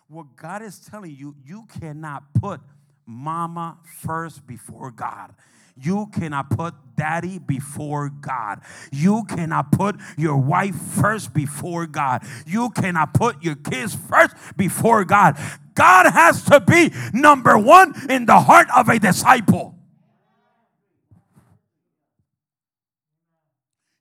What 0.08 0.36
God 0.36 0.62
is 0.62 0.78
telling 0.78 1.14
you, 1.14 1.34
you 1.44 1.66
cannot 1.80 2.34
put 2.34 2.60
mama 3.08 3.78
first 4.02 4.46
before 4.46 4.90
God. 4.90 5.34
You 5.80 6.08
cannot 6.12 6.50
put 6.50 6.74
daddy 6.96 7.38
before 7.38 8.10
God. 8.10 8.60
You 8.92 9.24
cannot 9.24 9.72
put 9.72 9.96
your 10.16 10.36
wife 10.36 10.74
first 10.74 11.32
before 11.32 11.86
God. 11.86 12.24
You 12.46 12.70
cannot 12.70 13.14
put 13.14 13.42
your 13.42 13.54
kids 13.54 13.94
first 13.94 14.34
before 14.56 15.04
God. 15.04 15.38
God 15.74 16.10
has 16.10 16.42
to 16.44 16.60
be 16.60 16.92
number 17.12 17.56
one 17.56 17.94
in 18.10 18.26
the 18.26 18.40
heart 18.40 18.66
of 18.76 18.88
a 18.88 18.98
disciple. 18.98 19.76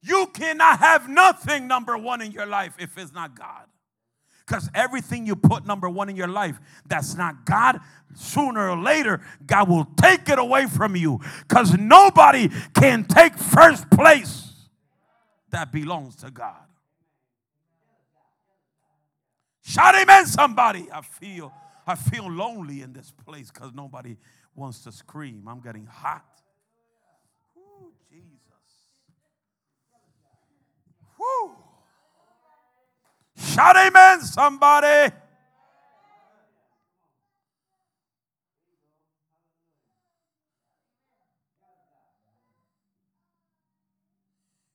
You 0.01 0.27
cannot 0.33 0.79
have 0.79 1.07
nothing 1.07 1.67
number 1.67 1.97
one 1.97 2.21
in 2.21 2.31
your 2.31 2.45
life 2.45 2.75
if 2.79 2.97
it's 2.97 3.13
not 3.13 3.37
God. 3.37 3.65
Because 4.47 4.69
everything 4.73 5.25
you 5.25 5.35
put 5.35 5.65
number 5.65 5.89
one 5.89 6.07
in 6.07 6.15
your 6.15 6.29
life 6.29 6.57
that's 6.87 7.15
not 7.15 7.45
God, 7.45 7.81
sooner 8.15 8.69
or 8.69 8.77
later, 8.77 9.19
God 9.45 9.67
will 9.67 9.85
take 10.01 10.29
it 10.29 10.39
away 10.39 10.67
from 10.67 10.95
you. 10.95 11.19
Because 11.41 11.77
nobody 11.77 12.49
can 12.73 13.03
take 13.03 13.37
first 13.37 13.89
place 13.91 14.53
that 15.49 15.73
belongs 15.73 16.15
to 16.17 16.31
God. 16.31 16.55
Shout 19.63 19.95
amen, 19.95 20.25
somebody. 20.25 20.87
I 20.93 21.01
feel 21.01 21.51
I 21.85 21.95
feel 21.95 22.29
lonely 22.29 22.81
in 22.81 22.93
this 22.93 23.11
place 23.25 23.51
because 23.51 23.73
nobody 23.73 24.15
wants 24.55 24.79
to 24.83 24.93
scream. 24.93 25.45
I'm 25.47 25.59
getting 25.59 25.85
hot. 25.85 26.25
Ooh, 27.57 27.91
Jesus. 28.09 28.31
Woo. 31.19 31.66
Shout 33.37 33.75
amen, 33.77 34.21
somebody. 34.21 35.13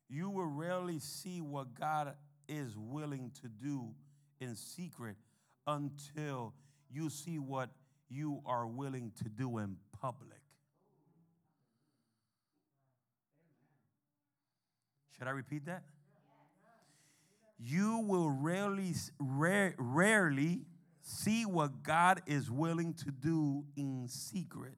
You 0.09 0.31
will 0.31 0.47
rarely 0.47 0.99
see 0.99 1.41
what 1.41 1.75
God 1.79 2.15
is 2.47 2.77
willing 2.77 3.33
to 3.41 3.49
do 3.49 3.95
in 4.41 4.55
secret 4.55 5.17
until 5.67 6.55
you 6.91 7.09
see 7.09 7.39
what 7.39 7.71
you 8.09 8.43
are 8.45 8.67
willing 8.67 9.13
to 9.23 9.29
do 9.29 9.59
in 9.59 9.77
public. 10.01 10.41
Should 15.17 15.27
I 15.27 15.31
repeat 15.31 15.65
that? 15.67 15.83
You 17.65 17.99
will 17.99 18.29
rarely, 18.31 18.93
rare, 19.21 19.75
rarely 19.79 20.63
see 21.01 21.47
what 21.47 21.83
God 21.85 22.21
is 22.27 22.51
willing 22.51 22.95
to 22.95 23.13
do 23.13 23.65
in 23.77 24.09
secret 24.09 24.75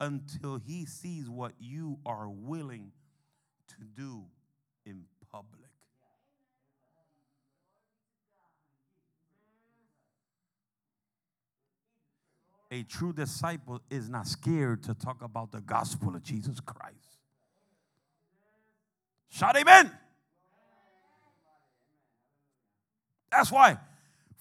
until 0.00 0.56
he 0.56 0.86
sees 0.86 1.28
what 1.28 1.52
you 1.58 1.98
are 2.06 2.28
willing 2.30 2.92
to 3.68 3.84
do 3.94 4.24
in 4.86 5.04
public. 5.30 5.68
A 12.70 12.82
true 12.84 13.12
disciple 13.12 13.82
is 13.90 14.08
not 14.08 14.26
scared 14.26 14.82
to 14.84 14.94
talk 14.94 15.22
about 15.22 15.52
the 15.52 15.60
gospel 15.60 16.14
of 16.14 16.22
Jesus 16.22 16.58
Christ. 16.60 17.18
Shout 19.28 19.56
amen. 19.56 19.92
That's 23.30 23.50
why 23.50 23.78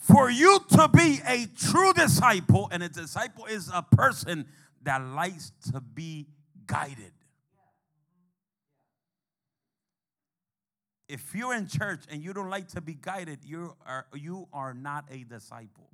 for 0.06 0.30
you 0.30 0.60
to 0.70 0.88
be 0.88 1.20
a 1.28 1.48
true 1.58 1.92
disciple, 1.94 2.70
and 2.72 2.84
a 2.84 2.90
disciple 2.90 3.46
is 3.46 3.72
a 3.74 3.82
person 3.82 4.46
that 4.84 5.04
likes 5.04 5.52
to 5.72 5.82
be 5.82 6.28
guided. 6.68 7.12
If 11.08 11.34
you're 11.34 11.56
in 11.56 11.68
church 11.68 12.04
and 12.10 12.24
you 12.24 12.34
don't 12.34 12.50
like 12.50 12.68
to 12.70 12.82
be 12.82 12.94
guided, 12.94 13.40
you 13.44 13.76
are, 13.86 14.06
you 14.14 14.48
are 14.54 14.76
not 14.76 15.06
a 15.12 15.24
disciple. 15.24 15.90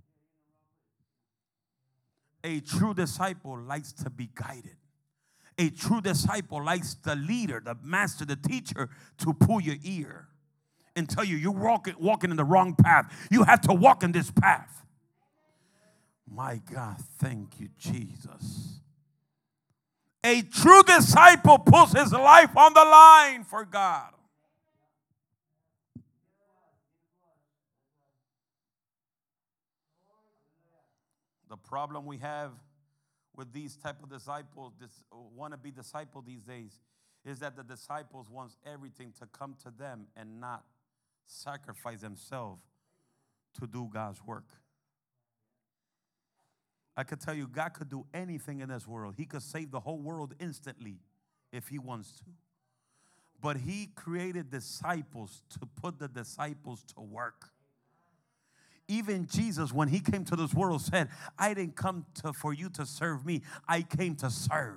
A 2.43 2.60
true 2.60 2.93
disciple 2.93 3.58
likes 3.60 3.93
to 3.93 4.10
be 4.10 4.30
guided. 4.34 4.77
A 5.58 5.69
true 5.69 6.01
disciple 6.01 6.63
likes 6.63 6.95
the 6.95 7.15
leader, 7.15 7.62
the 7.63 7.77
master, 7.82 8.25
the 8.25 8.36
teacher 8.36 8.89
to 9.19 9.34
pull 9.34 9.62
your 9.62 9.75
ear 9.84 10.27
and 10.95 11.10
tell 11.10 11.23
you 11.23 11.38
you're 11.38 11.51
walking, 11.51 11.95
walking 11.99 12.32
in 12.32 12.38
the 12.38 12.43
wrong 12.43 12.75
path. 12.75 13.27
You 13.32 13.43
have 13.43 13.62
to 13.62 13.73
walk 13.73 14.04
in 14.04 14.12
this 14.12 14.32
path. 14.32 14.86
My 16.30 16.62
God, 16.73 16.97
thank 17.19 17.60
you, 17.60 17.69
Jesus. 17.77 18.80
A 20.23 20.41
true 20.43 20.84
disciple 20.84 21.58
puts 21.60 21.93
his 21.93 22.13
life 22.13 22.56
on 22.56 22.73
the 22.73 22.84
line 22.84 23.43
for 23.43 23.65
God. 23.65 24.12
The 31.49 31.58
problem 31.58 32.06
we 32.06 32.17
have 32.19 32.51
with 33.36 33.51
these 33.51 33.75
type 33.75 34.01
of 34.04 34.10
disciples, 34.10 34.73
this 34.80 35.04
want 35.12 35.54
to 35.54 35.58
be 35.58 35.71
disciple 35.71 36.21
these 36.21 36.43
days, 36.43 36.80
is 37.25 37.39
that 37.39 37.58
the 37.58 37.63
disciples 37.63 38.30
wants 38.30 38.56
everything 38.65 39.12
to 39.19 39.25
come 39.25 39.56
to 39.63 39.71
them 39.77 40.08
and 40.15 40.39
not 40.39 40.63
sacrifice 41.25 42.01
themselves 42.01 42.62
to 43.60 43.67
do 43.67 43.89
God's 43.91 44.23
work. 44.25 44.45
I 46.95 47.03
could 47.03 47.21
tell 47.21 47.34
you, 47.34 47.47
God 47.47 47.73
could 47.73 47.89
do 47.89 48.05
anything 48.13 48.60
in 48.60 48.69
this 48.69 48.88
world. 48.88 49.15
He 49.17 49.25
could 49.25 49.41
save 49.41 49.71
the 49.71 49.79
whole 49.79 49.99
world 49.99 50.34
instantly 50.39 50.99
if 51.51 51.69
He 51.69 51.79
wants 51.79 52.12
to. 52.17 52.25
But 53.39 53.57
He 53.57 53.89
created 53.95 54.51
disciples 54.51 55.41
to 55.51 55.65
put 55.65 55.99
the 55.99 56.07
disciples 56.07 56.84
to 56.95 57.01
work. 57.01 57.49
Even 58.88 59.25
Jesus, 59.25 59.71
when 59.71 59.88
He 59.88 59.99
came 59.99 60.25
to 60.25 60.36
this 60.36 60.53
world, 60.53 60.81
said, 60.81 61.10
I 61.39 61.53
didn't 61.53 61.75
come 61.75 62.05
to, 62.21 62.34
for 62.34 62.53
you 62.53 62.69
to 62.71 62.86
serve 62.86 63.25
me, 63.25 63.41
I 63.67 63.84
came 63.84 64.15
to 64.17 64.29
serve. 64.29 64.75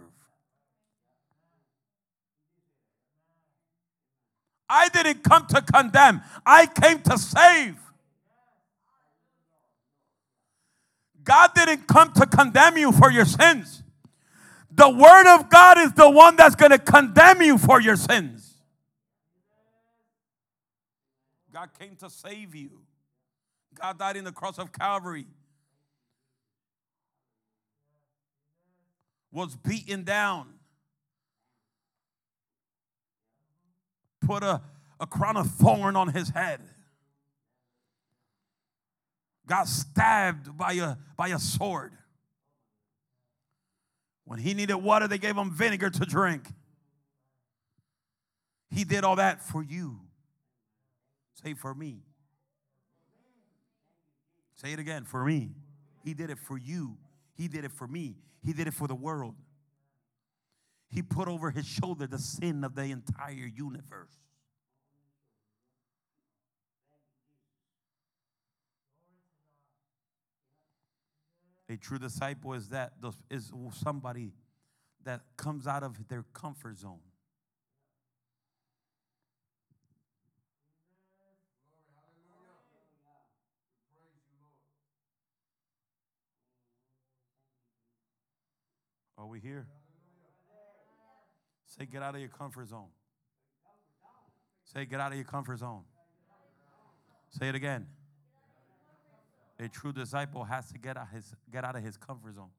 I 4.74 4.88
didn't 4.88 5.22
come 5.22 5.46
to 5.46 5.62
condemn, 5.62 6.20
I 6.44 6.66
came 6.66 7.00
to 7.02 7.16
save. 7.16 7.78
God 11.22 11.50
didn't 11.54 11.86
come 11.86 12.12
to 12.14 12.26
condemn 12.26 12.76
you 12.76 12.90
for 12.90 13.10
your 13.10 13.24
sins. 13.24 13.82
The 14.72 14.90
Word 14.90 15.32
of 15.36 15.48
God 15.48 15.78
is 15.78 15.92
the 15.92 16.10
one 16.10 16.34
that's 16.34 16.56
going 16.56 16.72
to 16.72 16.78
condemn 16.78 17.40
you 17.40 17.56
for 17.56 17.80
your 17.80 17.94
sins. 17.94 18.54
God 21.52 21.70
came 21.78 21.94
to 21.96 22.10
save 22.10 22.54
you. 22.56 22.70
God 23.80 23.96
died 23.98 24.16
in 24.16 24.24
the 24.24 24.32
cross 24.32 24.58
of 24.58 24.72
Calvary. 24.72 25.26
Was 29.30 29.54
beaten 29.54 30.02
down. 30.02 30.48
Put 34.26 34.42
a, 34.42 34.62
a 35.00 35.06
crown 35.06 35.36
of 35.36 35.50
thorn 35.50 35.96
on 35.96 36.08
his 36.08 36.30
head. 36.30 36.60
Got 39.46 39.68
stabbed 39.68 40.56
by 40.56 40.72
a, 40.74 40.96
by 41.16 41.28
a 41.28 41.38
sword. 41.38 41.92
When 44.24 44.38
he 44.38 44.54
needed 44.54 44.76
water, 44.76 45.06
they 45.06 45.18
gave 45.18 45.36
him 45.36 45.50
vinegar 45.50 45.90
to 45.90 46.06
drink. 46.06 46.48
He 48.70 48.84
did 48.84 49.04
all 49.04 49.16
that 49.16 49.42
for 49.42 49.62
you. 49.62 50.00
Say, 51.42 51.54
for 51.54 51.74
me. 51.74 52.02
Say 54.56 54.72
it 54.72 54.78
again, 54.78 55.04
for 55.04 55.24
me. 55.24 55.50
He 56.02 56.14
did 56.14 56.30
it 56.30 56.38
for 56.38 56.56
you. 56.56 56.96
He 57.34 57.48
did 57.48 57.64
it 57.64 57.72
for 57.72 57.86
me. 57.86 58.16
He 58.42 58.52
did 58.52 58.66
it 58.66 58.74
for 58.74 58.88
the 58.88 58.94
world. 58.94 59.34
He 60.94 61.02
put 61.02 61.26
over 61.26 61.50
his 61.50 61.66
shoulder 61.66 62.06
the 62.06 62.20
sin 62.20 62.62
of 62.62 62.76
the 62.76 62.84
entire 62.84 63.50
universe. 63.52 64.12
A 71.68 71.76
true 71.76 71.98
disciple 71.98 72.52
is 72.52 72.68
that 72.68 72.92
is 73.28 73.50
somebody 73.72 74.34
that 75.02 75.22
comes 75.36 75.66
out 75.66 75.82
of 75.82 76.06
their 76.06 76.24
comfort 76.32 76.78
zone. 76.78 77.00
Are 89.18 89.26
we 89.26 89.40
here? 89.40 89.66
Say, 91.76 91.86
get 91.86 92.02
out 92.02 92.14
of 92.14 92.20
your 92.20 92.30
comfort 92.30 92.68
zone. 92.68 92.86
Say, 94.62 94.84
get 94.84 95.00
out 95.00 95.10
of 95.10 95.16
your 95.16 95.24
comfort 95.24 95.58
zone. 95.58 95.82
Say 97.30 97.48
it 97.48 97.56
again. 97.56 97.86
A 99.58 99.68
true 99.68 99.92
disciple 99.92 100.44
has 100.44 100.70
to 100.70 100.78
get 100.78 100.96
out, 100.96 101.08
his, 101.12 101.34
get 101.52 101.64
out 101.64 101.74
of 101.74 101.82
his 101.82 101.96
comfort 101.96 102.34
zone. 102.34 102.50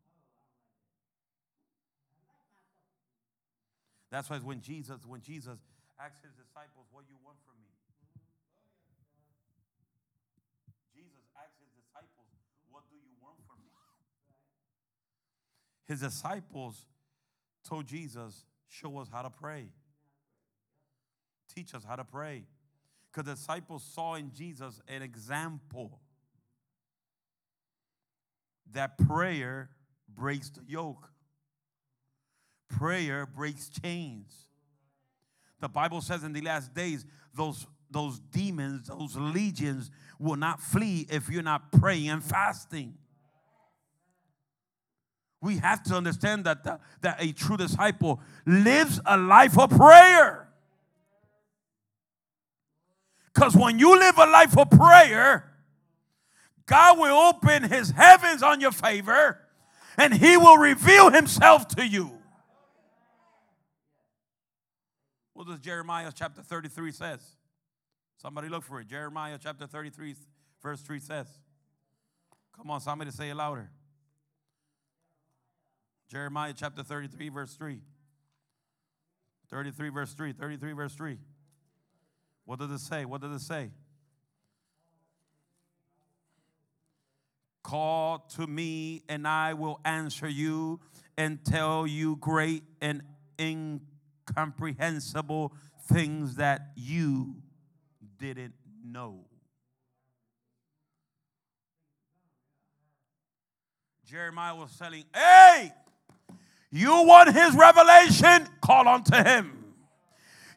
That's 4.11 4.29
why 4.29 4.37
when 4.39 4.59
Jesus, 4.59 4.99
when 5.07 5.21
Jesus 5.21 5.59
asked 5.99 6.23
his 6.23 6.33
disciples, 6.33 6.87
What 6.91 7.05
you 7.07 7.15
want 7.23 7.37
from 7.45 7.55
me? 7.63 7.71
Jesus 10.93 11.23
asked 11.35 11.55
his 11.59 11.71
disciples, 11.71 12.27
What 12.69 12.83
do 12.89 12.95
you 12.95 13.15
want 13.21 13.37
from 13.47 13.59
me? 13.63 13.71
His 15.87 16.01
disciples 16.01 16.85
told 17.63 17.87
Jesus, 17.87 18.45
Show 18.67 18.97
us 18.99 19.07
how 19.11 19.21
to 19.21 19.29
pray. 19.29 19.67
Teach 21.53 21.73
us 21.73 21.83
how 21.87 21.95
to 21.95 22.03
pray. 22.03 22.43
Because 23.11 23.25
the 23.25 23.35
disciples 23.35 23.83
saw 23.93 24.15
in 24.15 24.31
Jesus 24.33 24.81
an 24.87 25.01
example 25.01 25.99
that 28.73 28.97
prayer 28.97 29.69
breaks 30.07 30.49
the 30.49 30.61
yoke, 30.67 31.09
prayer 32.69 33.25
breaks 33.25 33.69
chains. 33.69 34.33
The 35.61 35.69
Bible 35.69 36.01
says 36.01 36.23
in 36.23 36.33
the 36.33 36.41
last 36.41 36.73
days, 36.73 37.05
those, 37.33 37.65
those 37.89 38.19
demons, 38.19 38.87
those 38.87 39.15
legions 39.15 39.89
will 40.19 40.35
not 40.35 40.59
flee 40.59 41.07
if 41.09 41.29
you're 41.29 41.41
not 41.41 41.71
praying 41.71 42.09
and 42.09 42.23
fasting. 42.23 42.95
We 45.45 45.57
have 45.57 45.83
to 45.83 45.95
understand 45.95 46.45
that, 46.45 46.63
the, 46.63 46.79
that 47.01 47.17
a 47.21 47.31
true 47.31 47.55
disciple 47.55 48.19
lives 48.47 48.99
a 49.05 49.15
life 49.15 49.59
of 49.59 49.69
prayer. 49.69 50.49
Because 53.31 53.55
when 53.55 53.77
you 53.77 53.95
live 53.95 54.17
a 54.17 54.25
life 54.25 54.57
of 54.57 54.71
prayer, 54.71 55.53
God 56.65 56.97
will 56.97 57.15
open 57.15 57.61
his 57.61 57.91
heavens 57.91 58.41
on 58.41 58.59
your 58.59 58.71
favor 58.71 59.39
and 59.99 60.15
he 60.15 60.35
will 60.35 60.57
reveal 60.57 61.11
himself 61.11 61.67
to 61.75 61.85
you. 61.85 62.11
What 65.33 65.45
does 65.45 65.59
Jeremiah 65.59 66.11
chapter 66.11 66.41
33 66.41 66.91
says? 66.91 67.19
Somebody 68.17 68.49
look 68.49 68.63
for 68.63 68.81
it. 68.81 68.87
Jeremiah 68.87 69.37
chapter 69.39 69.67
33 69.67 70.15
verse 70.63 70.81
3 70.81 70.99
says. 70.99 71.27
Come 72.57 72.71
on, 72.71 72.81
somebody 72.81 73.11
say 73.11 73.29
it 73.29 73.35
louder. 73.35 73.69
Jeremiah 76.09 76.53
chapter 76.55 76.83
33 76.83 77.29
verse 77.29 77.55
3. 77.55 77.81
33 79.49 79.89
verse 79.89 80.13
3. 80.13 80.33
33 80.33 80.73
verse 80.73 80.93
3. 80.93 81.17
What 82.45 82.59
does 82.59 82.69
it 82.71 82.79
say? 82.79 83.05
What 83.05 83.21
does 83.21 83.41
it 83.41 83.45
say? 83.45 83.71
Call 87.63 88.19
to 88.35 88.45
me, 88.45 89.01
and 89.09 89.27
I 89.27 89.55
will 89.55 89.79
answer 89.83 90.27
you 90.27 90.79
and 91.17 91.43
tell 91.43 91.87
you 91.87 92.17
great 92.17 92.61
and 92.79 93.01
incomprehensible 93.39 95.51
things 95.87 96.35
that 96.35 96.67
you 96.75 97.37
didn't 98.19 98.53
know. 98.83 99.25
Jeremiah 104.05 104.55
was 104.55 104.77
telling, 104.77 105.05
hey, 105.15 105.73
you 106.71 107.03
want 107.03 107.33
his 107.33 107.55
revelation? 107.55 108.47
Call 108.61 108.87
unto 108.87 109.15
him. 109.15 109.55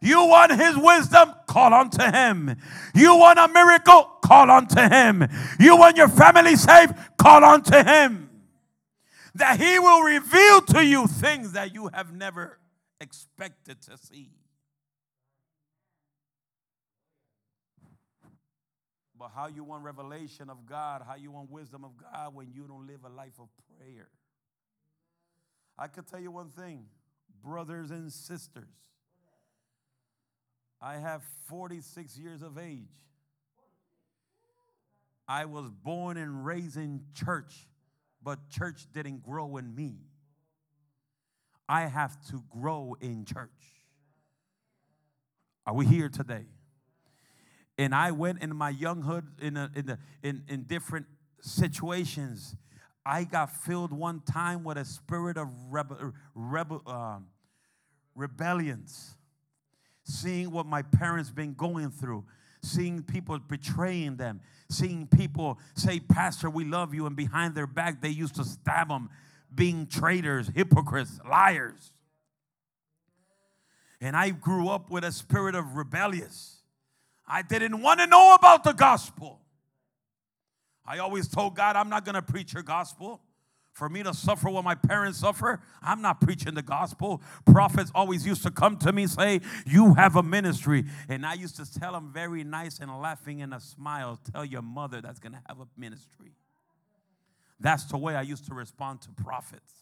You 0.00 0.26
want 0.26 0.52
his 0.52 0.76
wisdom? 0.76 1.32
Call 1.46 1.74
unto 1.74 2.02
him. 2.02 2.56
You 2.94 3.16
want 3.16 3.38
a 3.38 3.48
miracle? 3.48 4.04
Call 4.22 4.50
unto 4.50 4.80
him. 4.80 5.26
You 5.58 5.76
want 5.76 5.96
your 5.96 6.08
family 6.08 6.56
saved? 6.56 6.94
Call 7.16 7.44
unto 7.44 7.76
him. 7.76 8.30
That 9.34 9.60
he 9.60 9.78
will 9.78 10.02
reveal 10.02 10.60
to 10.62 10.84
you 10.84 11.06
things 11.06 11.52
that 11.52 11.74
you 11.74 11.88
have 11.92 12.12
never 12.12 12.58
expected 13.00 13.80
to 13.82 13.96
see. 13.98 14.30
But 19.18 19.30
how 19.34 19.48
you 19.48 19.64
want 19.64 19.84
revelation 19.84 20.48
of 20.48 20.64
God, 20.64 21.02
how 21.06 21.16
you 21.16 21.32
want 21.32 21.50
wisdom 21.50 21.84
of 21.84 21.90
God 21.96 22.34
when 22.34 22.52
you 22.52 22.66
don't 22.68 22.86
live 22.86 23.00
a 23.04 23.08
life 23.08 23.34
of 23.40 23.48
prayer. 23.76 24.08
I 25.78 25.86
could 25.86 26.06
tell 26.06 26.20
you 26.20 26.30
one 26.30 26.48
thing, 26.48 26.86
brothers 27.42 27.90
and 27.90 28.12
sisters. 28.12 28.64
I 30.80 30.96
have 30.96 31.22
46 31.46 32.18
years 32.18 32.42
of 32.42 32.58
age. 32.58 32.88
I 35.26 35.44
was 35.44 35.70
born 35.70 36.16
and 36.16 36.44
raised 36.44 36.76
in 36.76 37.02
church, 37.14 37.68
but 38.22 38.48
church 38.48 38.86
didn't 38.92 39.22
grow 39.22 39.56
in 39.58 39.74
me. 39.74 39.96
I 41.68 41.82
have 41.82 42.16
to 42.30 42.42
grow 42.48 42.96
in 43.00 43.24
church. 43.24 43.50
Are 45.66 45.74
we 45.74 45.84
here 45.84 46.08
today? 46.08 46.46
And 47.76 47.94
I 47.94 48.10
went 48.12 48.42
in 48.42 48.56
my 48.56 48.70
younghood 48.70 49.24
in, 49.40 49.56
a, 49.56 49.70
in, 49.76 49.98
in, 50.22 50.42
in 50.48 50.62
different 50.62 51.06
situations. 51.42 52.56
I 53.08 53.24
got 53.24 53.50
filled 53.50 53.90
one 53.90 54.20
time 54.20 54.64
with 54.64 54.76
a 54.76 54.84
spirit 54.84 55.38
of 55.38 55.48
rebel, 55.70 56.12
rebel, 56.34 56.82
um, 56.86 57.28
rebellions 58.14 59.14
seeing 60.04 60.50
what 60.50 60.66
my 60.66 60.82
parents 60.82 61.30
been 61.30 61.54
going 61.54 61.90
through, 61.90 62.24
seeing 62.62 63.02
people 63.02 63.38
betraying 63.38 64.16
them, 64.16 64.40
seeing 64.68 65.06
people 65.06 65.58
say, 65.74 66.00
Pastor, 66.00 66.50
we 66.50 66.66
love 66.66 66.94
you, 66.94 67.06
and 67.06 67.16
behind 67.16 67.54
their 67.54 67.66
back 67.66 68.02
they 68.02 68.10
used 68.10 68.34
to 68.34 68.44
stab 68.44 68.88
them, 68.88 69.08
being 69.54 69.86
traitors, 69.86 70.50
hypocrites, 70.54 71.18
liars. 71.28 71.92
And 74.02 74.16
I 74.16 74.30
grew 74.30 74.68
up 74.68 74.90
with 74.90 75.04
a 75.04 75.12
spirit 75.12 75.54
of 75.54 75.76
rebellious. 75.76 76.60
I 77.26 77.40
didn't 77.40 77.80
want 77.80 78.00
to 78.00 78.06
know 78.06 78.34
about 78.34 78.64
the 78.64 78.72
gospel. 78.72 79.40
I 80.88 80.98
always 80.98 81.28
told 81.28 81.54
God, 81.54 81.76
I'm 81.76 81.90
not 81.90 82.04
going 82.06 82.14
to 82.14 82.22
preach 82.22 82.54
your 82.54 82.62
gospel 82.62 83.20
for 83.78 83.88
me 83.88 84.02
to 84.02 84.12
suffer 84.12 84.50
what 84.50 84.64
my 84.64 84.74
parents 84.74 85.20
suffer, 85.20 85.60
I'm 85.80 86.02
not 86.02 86.20
preaching 86.20 86.54
the 86.54 86.62
gospel. 86.62 87.22
Prophets 87.46 87.92
always 87.94 88.26
used 88.26 88.42
to 88.42 88.50
come 88.50 88.76
to 88.78 88.92
me 88.92 89.06
say, 89.06 89.40
"You 89.64 89.94
have 89.94 90.16
a 90.16 90.22
ministry," 90.22 90.84
and 91.08 91.24
I 91.24 91.34
used 91.34 91.54
to 91.56 91.78
tell 91.80 91.92
them 91.92 92.10
very 92.12 92.42
nice 92.42 92.80
and 92.80 92.90
laughing 92.98 93.40
and 93.40 93.54
a 93.54 93.60
smile, 93.60 94.16
"Tell 94.16 94.44
your 94.44 94.62
mother 94.62 95.00
that's 95.00 95.20
going 95.20 95.34
to 95.34 95.42
have 95.46 95.60
a 95.60 95.68
ministry." 95.76 96.34
That's 97.60 97.84
the 97.84 97.98
way 97.98 98.16
I 98.16 98.22
used 98.22 98.46
to 98.46 98.54
respond 98.54 99.00
to 99.02 99.10
prophets. 99.10 99.74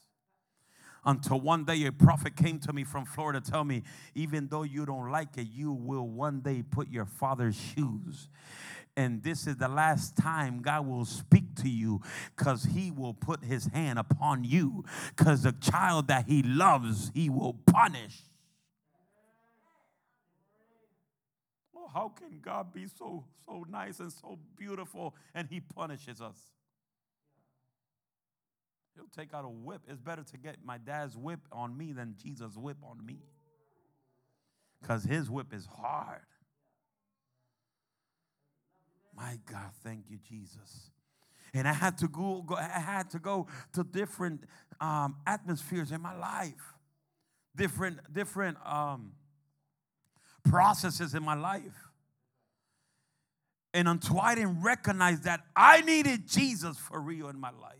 Until 1.06 1.40
one 1.40 1.64
day 1.64 1.86
a 1.86 1.92
prophet 1.92 2.36
came 2.36 2.58
to 2.60 2.72
me 2.74 2.84
from 2.84 3.06
Florida 3.06 3.40
tell 3.40 3.64
me, 3.64 3.84
even 4.14 4.48
though 4.48 4.64
you 4.64 4.84
don't 4.84 5.10
like 5.10 5.38
it, 5.38 5.46
you 5.46 5.72
will 5.72 6.06
one 6.06 6.40
day 6.40 6.62
put 6.62 6.88
your 6.88 7.06
father's 7.06 7.56
shoes 7.56 8.28
and 8.96 9.22
this 9.22 9.46
is 9.46 9.56
the 9.56 9.68
last 9.68 10.16
time 10.16 10.62
God 10.62 10.86
will 10.86 11.04
speak 11.04 11.54
to 11.62 11.68
you 11.68 12.00
because 12.36 12.64
He 12.64 12.90
will 12.90 13.14
put 13.14 13.44
His 13.44 13.66
hand 13.66 13.98
upon 13.98 14.44
you 14.44 14.84
because 15.14 15.42
the 15.42 15.52
child 15.52 16.08
that 16.08 16.26
He 16.26 16.42
loves, 16.42 17.10
He 17.14 17.28
will 17.28 17.54
punish. 17.66 18.22
Oh, 21.76 21.90
how 21.92 22.08
can 22.08 22.40
God 22.40 22.72
be 22.72 22.86
so 22.86 23.24
so 23.46 23.64
nice 23.68 24.00
and 24.00 24.12
so 24.12 24.38
beautiful 24.56 25.14
and 25.34 25.48
He 25.50 25.60
punishes 25.60 26.20
us? 26.20 26.38
He'll 28.96 29.08
take 29.14 29.34
out 29.34 29.44
a 29.44 29.48
whip. 29.48 29.82
It's 29.88 30.00
better 30.00 30.22
to 30.22 30.38
get 30.38 30.56
my 30.64 30.78
dad's 30.78 31.16
whip 31.16 31.40
on 31.52 31.76
me 31.76 31.92
than 31.92 32.16
Jesus' 32.22 32.56
whip 32.56 32.78
on 32.82 33.04
me. 33.04 33.18
Because 34.80 35.04
his 35.04 35.28
whip 35.28 35.52
is 35.52 35.66
hard. 35.66 36.22
My 39.16 39.38
God, 39.50 39.70
thank 39.82 40.04
you, 40.10 40.18
Jesus. 40.28 40.90
And 41.54 41.66
I 41.66 41.72
had 41.72 41.96
to 41.98 42.08
go, 42.08 42.42
go 42.42 42.56
I 42.56 42.80
had 42.80 43.08
to 43.10 43.18
go 43.18 43.46
to 43.72 43.82
different 43.82 44.42
um, 44.80 45.16
atmospheres 45.26 45.90
in 45.90 46.02
my 46.02 46.14
life, 46.14 46.74
different, 47.56 47.98
different 48.12 48.58
um, 48.66 49.12
processes 50.44 51.14
in 51.14 51.22
my 51.22 51.34
life. 51.34 51.90
And 53.72 53.88
until 53.88 54.20
I 54.20 54.34
didn't 54.34 54.62
recognize 54.62 55.20
that 55.22 55.40
I 55.54 55.80
needed 55.80 56.28
Jesus 56.28 56.76
for 56.76 57.00
real 57.00 57.28
in 57.28 57.38
my 57.38 57.50
life, 57.50 57.76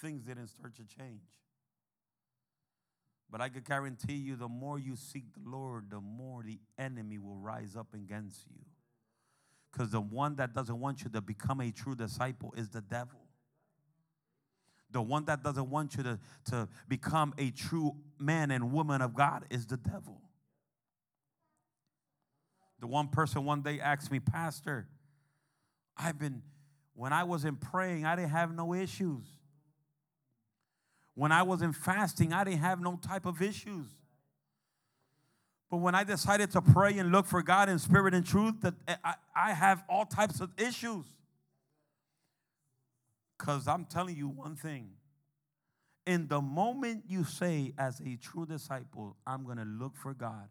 things 0.00 0.22
didn't 0.22 0.48
start 0.48 0.76
to 0.76 0.84
change. 0.84 1.20
But 3.30 3.40
I 3.40 3.48
can 3.48 3.62
guarantee 3.62 4.14
you 4.14 4.36
the 4.36 4.48
more 4.48 4.78
you 4.78 4.96
seek 4.96 5.24
the 5.34 5.48
Lord, 5.48 5.90
the 5.90 6.00
more 6.00 6.42
the 6.42 6.58
enemy 6.78 7.18
will 7.18 7.36
rise 7.36 7.76
up 7.76 7.88
against 7.94 8.44
you. 8.48 8.64
Because 9.70 9.90
the 9.90 10.00
one 10.00 10.36
that 10.36 10.52
doesn't 10.52 10.80
want 10.80 11.04
you 11.04 11.10
to 11.10 11.20
become 11.20 11.60
a 11.60 11.70
true 11.70 11.94
disciple 11.94 12.52
is 12.56 12.70
the 12.70 12.80
devil. 12.80 13.20
The 14.90 15.00
one 15.00 15.24
that 15.26 15.44
doesn't 15.44 15.70
want 15.70 15.96
you 15.96 16.02
to, 16.02 16.18
to 16.46 16.68
become 16.88 17.32
a 17.38 17.50
true 17.52 17.94
man 18.18 18.50
and 18.50 18.72
woman 18.72 19.00
of 19.00 19.14
God 19.14 19.44
is 19.48 19.66
the 19.66 19.76
devil. 19.76 20.20
The 22.80 22.88
one 22.88 23.08
person 23.08 23.44
one 23.44 23.62
day 23.62 23.78
asked 23.78 24.10
me, 24.10 24.18
Pastor, 24.18 24.88
I've 25.96 26.18
been, 26.18 26.42
when 26.94 27.12
I 27.12 27.22
wasn't 27.22 27.60
praying, 27.60 28.06
I 28.06 28.16
didn't 28.16 28.30
have 28.30 28.52
no 28.52 28.74
issues. 28.74 29.26
When 31.20 31.32
I 31.32 31.42
was 31.42 31.60
in 31.60 31.74
fasting, 31.74 32.32
I 32.32 32.44
didn't 32.44 32.60
have 32.60 32.80
no 32.80 32.96
type 32.96 33.26
of 33.26 33.42
issues. 33.42 33.88
But 35.70 35.76
when 35.76 35.94
I 35.94 36.02
decided 36.02 36.50
to 36.52 36.62
pray 36.62 36.96
and 36.96 37.12
look 37.12 37.26
for 37.26 37.42
God 37.42 37.68
in 37.68 37.78
spirit 37.78 38.14
and 38.14 38.24
truth, 38.24 38.54
that 38.62 38.72
eh, 38.88 38.96
I, 39.04 39.14
I 39.36 39.52
have 39.52 39.84
all 39.86 40.06
types 40.06 40.40
of 40.40 40.48
issues. 40.56 41.04
Because 43.36 43.68
I'm 43.68 43.84
telling 43.84 44.16
you 44.16 44.28
one 44.28 44.56
thing. 44.56 44.92
In 46.06 46.26
the 46.26 46.40
moment 46.40 47.04
you 47.06 47.24
say, 47.24 47.74
as 47.76 48.00
a 48.00 48.16
true 48.16 48.46
disciple, 48.46 49.14
I'm 49.26 49.44
going 49.44 49.58
to 49.58 49.64
look 49.64 49.98
for 49.98 50.14
God, 50.14 50.48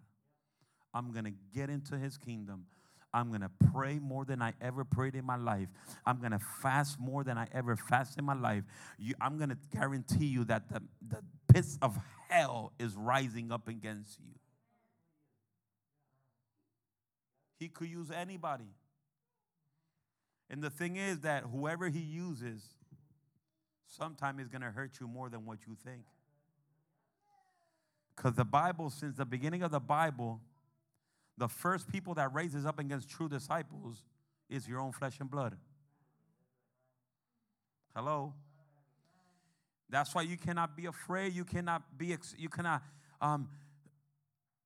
I'm 0.93 1.11
going 1.11 1.25
to 1.25 1.33
get 1.51 1.71
into 1.71 1.97
his 1.97 2.15
kingdom, 2.15 2.65
I'm 3.13 3.29
going 3.29 3.41
to 3.41 3.51
pray 3.73 3.97
more 3.99 4.23
than 4.23 4.41
I 4.41 4.53
ever 4.61 4.83
prayed 4.83 5.15
in 5.15 5.25
my 5.25 5.35
life. 5.35 5.67
I'm 6.05 6.19
going 6.19 6.31
to 6.31 6.39
fast 6.61 6.99
more 6.99 7.23
than 7.23 7.37
I 7.37 7.47
ever 7.53 7.75
fasted 7.75 8.19
in 8.19 8.25
my 8.25 8.35
life. 8.35 8.63
You, 8.97 9.15
I'm 9.19 9.37
going 9.37 9.49
to 9.49 9.57
guarantee 9.73 10.27
you 10.27 10.43
that 10.45 10.69
the, 10.69 10.81
the 11.07 11.23
pits 11.51 11.79
of 11.81 11.97
hell 12.29 12.73
is 12.79 12.95
rising 12.95 13.51
up 13.51 13.67
against 13.67 14.19
you. 14.19 14.33
He 17.59 17.67
could 17.67 17.89
use 17.89 18.11
anybody. 18.11 18.71
And 20.49 20.61
the 20.61 20.69
thing 20.69 20.95
is 20.95 21.19
that 21.19 21.43
whoever 21.51 21.89
he 21.89 21.99
uses, 21.99 22.61
sometimes 23.87 24.41
is 24.41 24.47
going 24.47 24.61
to 24.61 24.71
hurt 24.71 24.99
you 24.99 25.07
more 25.07 25.29
than 25.29 25.45
what 25.45 25.59
you 25.67 25.75
think. 25.83 26.03
Because 28.15 28.33
the 28.33 28.45
Bible, 28.45 28.89
since 28.89 29.17
the 29.17 29.25
beginning 29.25 29.63
of 29.63 29.71
the 29.71 29.79
Bible, 29.79 30.41
the 31.39 31.47
first 31.47 31.89
people 31.89 32.13
that 32.15 32.33
raises 32.33 32.65
up 32.65 32.79
against 32.79 33.09
true 33.09 33.29
disciples 33.29 34.03
is 34.49 34.67
your 34.67 34.81
own 34.81 34.91
flesh 34.91 35.19
and 35.21 35.31
blood. 35.31 35.55
Hello? 37.95 38.33
That's 39.89 40.13
why 40.13 40.23
you 40.23 40.37
cannot 40.37 40.75
be 40.75 40.85
afraid. 40.85 41.33
You 41.33 41.45
cannot 41.45 41.97
be, 41.97 42.15
you 42.37 42.49
cannot, 42.49 42.83
um, 43.21 43.47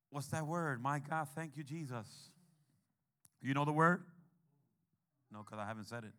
what's 0.10 0.28
that 0.28 0.48
word? 0.48 0.82
My 0.82 0.98
God, 0.98 1.28
thank 1.36 1.56
you, 1.56 1.64
Jesus. 1.64 2.08
You 3.40 3.54
know 3.54 3.66
the 3.66 3.72
word? 3.72 4.04
No, 5.32 5.44
because 5.44 5.60
I 5.60 5.68
haven't 5.68 5.88
said 5.88 6.04
it. 6.04 6.12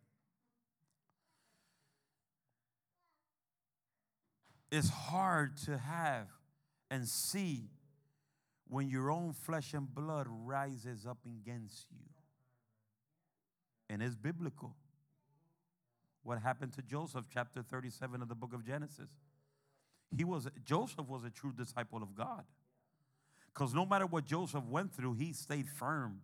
It's 4.71 4.89
hard 4.89 5.57
to 5.65 5.77
have 5.77 6.27
and 6.89 7.07
see 7.07 7.69
when 8.67 8.89
your 8.89 9.11
own 9.11 9.33
flesh 9.33 9.73
and 9.73 9.93
blood 9.93 10.27
rises 10.29 11.05
up 11.05 11.19
against 11.25 11.87
you. 11.91 12.09
And 13.89 14.01
it's 14.01 14.15
biblical. 14.15 14.75
What 16.23 16.39
happened 16.39 16.73
to 16.73 16.81
Joseph, 16.81 17.25
chapter 17.31 17.61
37 17.61 18.21
of 18.21 18.27
the 18.27 18.35
book 18.35 18.53
of 18.53 18.65
Genesis? 18.65 19.09
He 20.15 20.23
was 20.23 20.47
Joseph 20.63 21.07
was 21.07 21.23
a 21.23 21.29
true 21.29 21.53
disciple 21.55 22.01
of 22.01 22.15
God. 22.15 22.43
Because 23.53 23.73
no 23.73 23.85
matter 23.85 24.05
what 24.05 24.25
Joseph 24.25 24.65
went 24.65 24.93
through, 24.93 25.13
he 25.13 25.33
stayed 25.33 25.69
firm. 25.69 26.21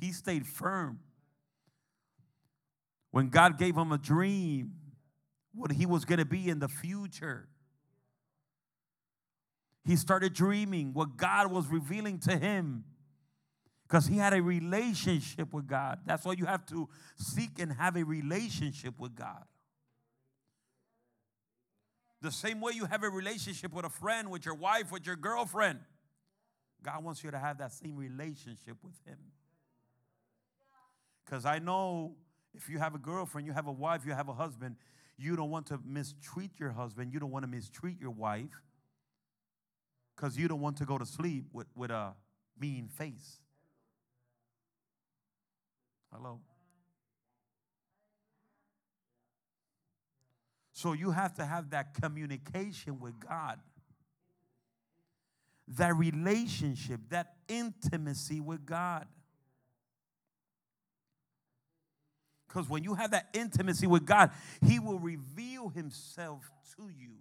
He 0.00 0.12
stayed 0.12 0.46
firm. 0.46 1.00
When 3.10 3.28
God 3.28 3.58
gave 3.58 3.76
him 3.76 3.90
a 3.90 3.98
dream, 3.98 4.72
what 5.52 5.72
he 5.72 5.84
was 5.84 6.04
going 6.04 6.20
to 6.20 6.24
be 6.24 6.48
in 6.48 6.58
the 6.58 6.68
future. 6.68 7.48
He 9.88 9.96
started 9.96 10.34
dreaming 10.34 10.92
what 10.92 11.16
God 11.16 11.50
was 11.50 11.66
revealing 11.68 12.18
to 12.18 12.36
him 12.36 12.84
because 13.84 14.06
he 14.06 14.18
had 14.18 14.34
a 14.34 14.42
relationship 14.42 15.54
with 15.54 15.66
God. 15.66 16.00
That's 16.04 16.26
why 16.26 16.34
you 16.34 16.44
have 16.44 16.66
to 16.66 16.90
seek 17.16 17.58
and 17.58 17.72
have 17.72 17.96
a 17.96 18.04
relationship 18.04 18.98
with 18.98 19.14
God. 19.14 19.44
The 22.20 22.30
same 22.30 22.60
way 22.60 22.72
you 22.74 22.84
have 22.84 23.02
a 23.02 23.08
relationship 23.08 23.72
with 23.72 23.86
a 23.86 23.88
friend, 23.88 24.30
with 24.30 24.44
your 24.44 24.56
wife, 24.56 24.92
with 24.92 25.06
your 25.06 25.16
girlfriend. 25.16 25.78
God 26.82 27.02
wants 27.02 27.24
you 27.24 27.30
to 27.30 27.38
have 27.38 27.56
that 27.56 27.72
same 27.72 27.96
relationship 27.96 28.76
with 28.82 29.00
Him. 29.06 29.16
Because 31.24 31.46
I 31.46 31.60
know 31.60 32.16
if 32.52 32.68
you 32.68 32.78
have 32.78 32.94
a 32.94 32.98
girlfriend, 32.98 33.46
you 33.46 33.54
have 33.54 33.68
a 33.68 33.72
wife, 33.72 34.02
you 34.04 34.12
have 34.12 34.28
a 34.28 34.34
husband, 34.34 34.76
you 35.16 35.34
don't 35.34 35.48
want 35.48 35.64
to 35.68 35.80
mistreat 35.82 36.50
your 36.58 36.72
husband, 36.72 37.10
you 37.10 37.18
don't 37.18 37.30
want 37.30 37.44
to 37.44 37.50
mistreat 37.50 37.98
your 37.98 38.10
wife 38.10 38.67
because 40.18 40.36
you 40.36 40.48
don't 40.48 40.60
want 40.60 40.76
to 40.78 40.84
go 40.84 40.98
to 40.98 41.06
sleep 41.06 41.44
with, 41.52 41.68
with 41.76 41.90
a 41.90 42.12
mean 42.58 42.88
face. 42.88 43.38
Hello? 46.12 46.40
So 50.72 50.92
you 50.92 51.12
have 51.12 51.34
to 51.34 51.44
have 51.44 51.70
that 51.70 51.94
communication 51.94 52.98
with 52.98 53.14
God, 53.20 53.60
that 55.76 55.94
relationship, 55.94 57.00
that 57.10 57.34
intimacy 57.48 58.40
with 58.40 58.66
God. 58.66 59.06
Because 62.48 62.68
when 62.68 62.82
you 62.82 62.94
have 62.94 63.12
that 63.12 63.28
intimacy 63.34 63.86
with 63.86 64.04
God, 64.04 64.30
He 64.66 64.80
will 64.80 64.98
reveal 64.98 65.68
Himself 65.68 66.50
to 66.76 66.88
you. 66.88 67.18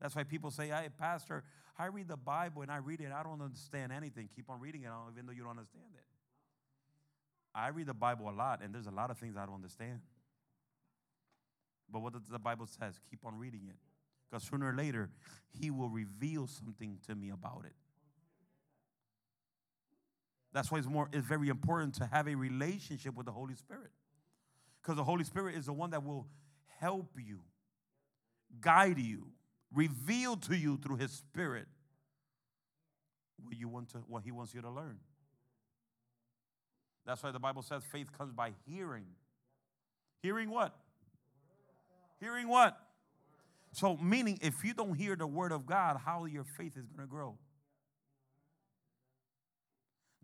That's 0.00 0.14
why 0.14 0.22
people 0.24 0.50
say, 0.50 0.68
hey, 0.68 0.88
Pastor, 0.96 1.44
I 1.78 1.86
read 1.86 2.08
the 2.08 2.16
Bible 2.16 2.62
and 2.62 2.70
I 2.70 2.76
read 2.76 3.00
it. 3.00 3.10
I 3.14 3.22
don't 3.22 3.40
understand 3.40 3.92
anything. 3.92 4.28
Keep 4.34 4.50
on 4.50 4.60
reading 4.60 4.82
it, 4.82 4.90
even 5.12 5.26
though 5.26 5.32
you 5.32 5.42
don't 5.42 5.50
understand 5.50 5.86
it. 5.94 6.04
I 7.54 7.68
read 7.68 7.86
the 7.86 7.94
Bible 7.94 8.28
a 8.28 8.32
lot, 8.32 8.60
and 8.62 8.72
there's 8.72 8.86
a 8.86 8.92
lot 8.92 9.10
of 9.10 9.18
things 9.18 9.36
I 9.36 9.44
don't 9.44 9.56
understand. 9.56 10.00
But 11.90 12.00
what 12.00 12.12
the 12.30 12.38
Bible 12.38 12.66
says, 12.66 13.00
keep 13.10 13.24
on 13.24 13.38
reading 13.38 13.62
it. 13.68 13.76
Because 14.30 14.44
sooner 14.44 14.68
or 14.70 14.74
later, 14.74 15.10
He 15.58 15.70
will 15.70 15.88
reveal 15.88 16.46
something 16.46 16.98
to 17.06 17.14
me 17.14 17.30
about 17.30 17.62
it. 17.64 17.72
That's 20.52 20.70
why 20.70 20.78
it's 20.78 20.86
more 20.86 21.08
it's 21.12 21.26
very 21.26 21.48
important 21.48 21.94
to 21.96 22.06
have 22.06 22.28
a 22.28 22.34
relationship 22.34 23.14
with 23.14 23.26
the 23.26 23.32
Holy 23.32 23.54
Spirit. 23.54 23.90
Because 24.82 24.96
the 24.96 25.04
Holy 25.04 25.24
Spirit 25.24 25.56
is 25.56 25.66
the 25.66 25.72
one 25.72 25.90
that 25.90 26.04
will 26.04 26.26
help 26.78 27.10
you, 27.18 27.40
guide 28.60 28.98
you, 28.98 29.28
reveal 29.72 30.36
to 30.36 30.56
you 30.56 30.78
through 30.78 30.96
his 30.96 31.12
spirit 31.12 31.66
what 33.44 33.56
you 33.56 33.68
want 33.68 33.90
to 33.90 33.98
what 34.08 34.22
he 34.24 34.32
wants 34.32 34.54
you 34.54 34.60
to 34.62 34.70
learn. 34.70 34.98
That's 37.06 37.22
why 37.22 37.30
the 37.30 37.38
Bible 37.38 37.62
says 37.62 37.82
faith 37.90 38.08
comes 38.16 38.32
by 38.32 38.52
hearing. 38.66 39.06
Hearing 40.22 40.50
what? 40.50 40.76
Hearing 42.20 42.48
what? 42.48 42.76
So, 43.72 43.96
meaning, 43.96 44.38
if 44.42 44.64
you 44.64 44.74
don't 44.74 44.94
hear 44.94 45.16
the 45.16 45.26
word 45.26 45.52
of 45.52 45.64
God, 45.66 45.98
how 46.04 46.24
your 46.24 46.44
faith 46.44 46.76
is 46.76 46.86
going 46.86 47.06
to 47.06 47.10
grow? 47.10 47.36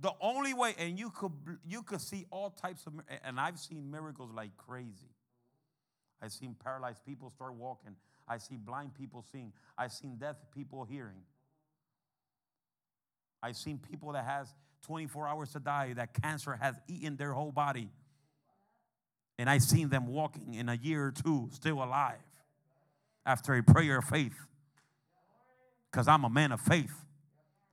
The 0.00 0.12
only 0.20 0.52
way, 0.52 0.74
and 0.76 0.98
you 0.98 1.10
could 1.10 1.32
you 1.66 1.82
could 1.82 2.00
see 2.00 2.26
all 2.30 2.50
types 2.50 2.86
of, 2.86 2.94
and 3.24 3.38
I've 3.38 3.58
seen 3.58 3.90
miracles 3.90 4.30
like 4.34 4.56
crazy. 4.56 5.14
I've 6.20 6.32
seen 6.32 6.56
paralyzed 6.62 7.04
people 7.06 7.30
start 7.30 7.54
walking. 7.54 7.96
I 8.26 8.38
see 8.38 8.56
blind 8.56 8.94
people 8.94 9.24
seeing. 9.30 9.52
I've 9.76 9.92
seen 9.92 10.16
deaf 10.16 10.36
people 10.54 10.84
hearing. 10.84 11.22
I've 13.42 13.56
seen 13.56 13.78
people 13.78 14.12
that 14.12 14.24
has 14.24 14.54
24 14.86 15.28
hours 15.28 15.52
to 15.52 15.60
die, 15.60 15.92
that 15.94 16.20
cancer 16.22 16.58
has 16.60 16.76
eaten 16.88 17.16
their 17.16 17.32
whole 17.32 17.52
body. 17.52 17.90
And 19.38 19.50
I've 19.50 19.62
seen 19.62 19.88
them 19.88 20.06
walking 20.06 20.54
in 20.54 20.68
a 20.68 20.74
year 20.74 21.06
or 21.06 21.10
two, 21.10 21.48
still 21.52 21.82
alive, 21.82 22.20
after 23.26 23.54
a 23.54 23.62
prayer 23.62 23.98
of 23.98 24.04
faith. 24.04 24.36
Because 25.90 26.08
I'm 26.08 26.24
a 26.24 26.30
man 26.30 26.52
of 26.52 26.60
faith. 26.60 26.94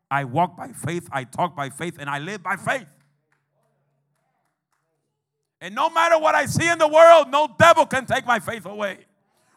I 0.09 0.25
walk 0.25 0.57
by 0.57 0.73
faith, 0.73 1.07
I 1.11 1.23
talk 1.23 1.55
by 1.55 1.69
faith, 1.69 1.97
and 1.99 2.09
I 2.09 2.19
live 2.19 2.43
by 2.43 2.57
faith. 2.57 2.87
And 5.61 5.75
no 5.75 5.89
matter 5.89 6.17
what 6.17 6.35
I 6.35 6.47
see 6.47 6.67
in 6.67 6.79
the 6.79 6.87
world, 6.87 7.29
no 7.29 7.47
devil 7.57 7.85
can 7.85 8.05
take 8.05 8.25
my 8.25 8.39
faith 8.39 8.65
away. 8.65 9.05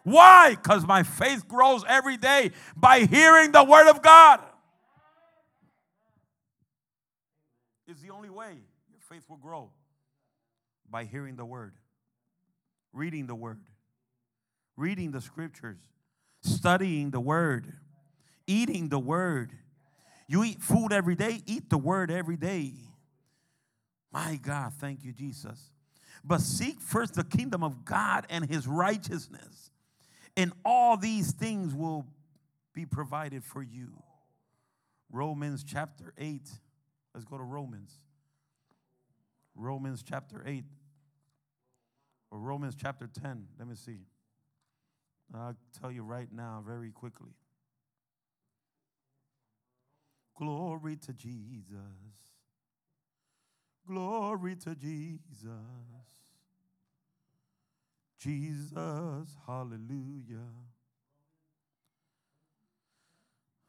Why? 0.04 0.50
Because 0.50 0.86
my 0.86 1.02
faith 1.02 1.48
grows 1.48 1.84
every 1.88 2.16
day 2.16 2.52
by 2.76 3.00
hearing 3.00 3.52
the 3.52 3.64
word 3.64 3.88
of 3.88 4.02
God. 4.02 4.40
It's 7.88 8.00
the 8.00 8.10
only 8.10 8.30
way 8.30 8.52
your 8.90 9.00
faith 9.08 9.24
will 9.28 9.36
grow 9.36 9.70
by 10.88 11.04
hearing 11.04 11.36
the 11.36 11.44
word. 11.44 11.74
Reading 12.92 13.26
the 13.26 13.34
word, 13.34 13.58
reading 14.76 15.10
the 15.10 15.20
scriptures, 15.20 15.78
studying 16.42 17.10
the 17.10 17.18
word, 17.18 17.72
eating 18.46 18.88
the 18.88 19.00
word. 19.00 19.50
You 20.28 20.44
eat 20.44 20.62
food 20.62 20.92
every 20.92 21.16
day, 21.16 21.42
eat 21.44 21.70
the 21.70 21.76
word 21.76 22.12
every 22.12 22.36
day. 22.36 22.74
My 24.12 24.36
God, 24.40 24.74
thank 24.74 25.02
you, 25.02 25.12
Jesus. 25.12 25.72
But 26.22 26.40
seek 26.40 26.80
first 26.80 27.14
the 27.14 27.24
kingdom 27.24 27.64
of 27.64 27.84
God 27.84 28.26
and 28.30 28.48
his 28.48 28.68
righteousness, 28.68 29.72
and 30.36 30.52
all 30.64 30.96
these 30.96 31.32
things 31.32 31.74
will 31.74 32.06
be 32.74 32.86
provided 32.86 33.44
for 33.44 33.62
you. 33.62 34.02
Romans 35.10 35.64
chapter 35.64 36.12
8. 36.18 36.48
Let's 37.14 37.24
go 37.24 37.38
to 37.38 37.44
Romans. 37.44 38.00
Romans 39.54 40.02
chapter 40.02 40.42
8. 40.44 40.64
Or 42.30 42.38
Romans 42.38 42.74
chapter 42.76 43.06
10. 43.06 43.46
Let 43.58 43.68
me 43.68 43.76
see. 43.76 44.00
I'll 45.32 45.56
tell 45.80 45.92
you 45.92 46.02
right 46.02 46.28
now, 46.32 46.62
very 46.66 46.90
quickly. 46.90 47.30
Glory 50.36 50.96
to 50.96 51.12
Jesus. 51.12 51.78
Glory 53.86 54.56
to 54.56 54.74
Jesus. 54.74 55.50
Jesus, 58.24 59.36
hallelujah. 59.46 60.48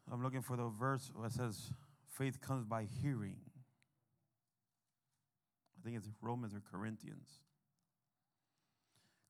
I'm 0.10 0.24
looking 0.24 0.42
for 0.42 0.56
the 0.56 0.70
verse 0.70 1.12
where 1.14 1.28
it 1.28 1.34
says, 1.34 1.74
faith 2.08 2.40
comes 2.40 2.64
by 2.64 2.88
hearing. 3.02 3.36
I 5.78 5.84
think 5.84 5.98
it's 5.98 6.08
Romans 6.22 6.54
or 6.54 6.62
Corinthians. 6.72 7.28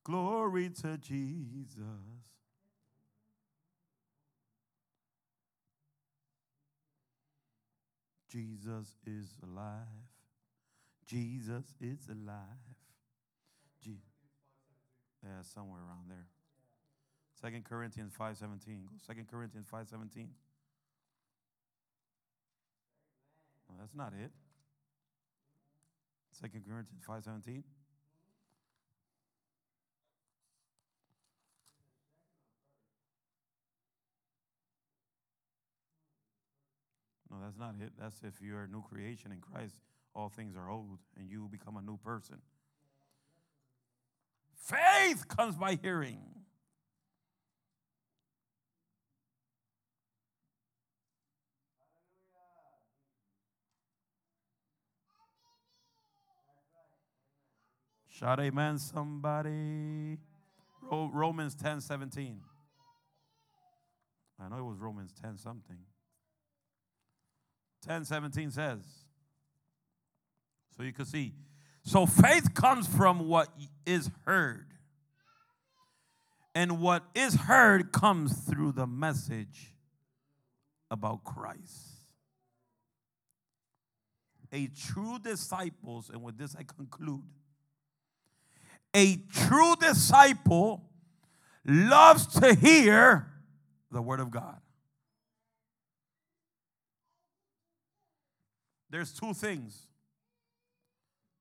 Glory 0.04 0.70
to 0.84 0.96
Jesus. 1.00 1.80
Jesus 8.32 8.96
is 9.08 9.36
alive. 9.42 9.88
Jesus 11.08 11.74
is 11.82 12.08
alive. 12.12 12.75
Yeah, 15.26 15.42
somewhere 15.42 15.80
around 15.82 16.08
there. 16.08 16.28
Second 17.42 17.66
Corinthians 17.66 18.14
5.17. 18.14 18.84
Go 18.84 18.90
Second 19.06 19.28
Corinthians 19.28 19.68
5.17. 19.74 20.28
No, 23.68 23.76
that's 23.80 23.96
not 23.96 24.14
it. 24.14 24.32
Second 26.32 26.64
Corinthians 26.70 27.04
5.17. 27.10 27.64
No, 37.32 37.38
that's 37.44 37.58
not 37.58 37.74
it. 37.82 37.94
That's 38.00 38.22
if 38.24 38.42
you're 38.42 38.64
a 38.64 38.68
new 38.68 38.84
creation 38.84 39.32
in 39.32 39.40
Christ, 39.40 39.76
all 40.14 40.30
things 40.30 40.56
are 40.56 40.70
old 40.70 41.00
and 41.18 41.28
you 41.28 41.50
become 41.52 41.78
a 41.78 41.82
new 41.82 41.98
person. 41.98 42.38
Faith 44.66 45.28
comes 45.28 45.56
by 45.56 45.78
hearing. 45.80 46.20
Shout 58.10 58.40
amen, 58.40 58.80
somebody. 58.80 60.18
Romans 60.90 61.54
10 61.54 61.82
17. 61.82 62.40
I 64.40 64.50
know 64.50 64.58
it 64.58 64.64
was 64.64 64.80
Romans 64.80 65.12
10 65.22 65.38
something. 65.38 65.78
10 67.86 68.06
17 68.06 68.50
says, 68.50 68.82
so 70.76 70.82
you 70.82 70.92
can 70.92 71.06
see. 71.06 71.34
So 71.86 72.08
faith 72.08 72.56
comes 72.56 72.88
from 72.88 73.28
what 73.28 73.50
is 73.86 74.10
heard. 74.26 74.66
And 76.56 76.80
what 76.82 77.04
is 77.14 77.36
heard 77.36 77.92
comes 77.92 78.34
through 78.34 78.72
the 78.72 78.88
message 78.88 79.74
about 80.90 81.24
Christ. 81.24 81.92
A 84.52 84.68
true 84.68 85.20
disciples, 85.20 86.10
and 86.10 86.24
with 86.24 86.38
this 86.38 86.56
I 86.58 86.64
conclude. 86.64 87.24
A 88.96 89.18
true 89.32 89.76
disciple 89.80 90.90
loves 91.66 92.26
to 92.40 92.56
hear 92.56 93.28
the 93.92 94.02
word 94.02 94.22
of 94.22 94.32
God. 94.32 94.60
There's 98.90 99.12
two 99.12 99.34
things 99.34 99.86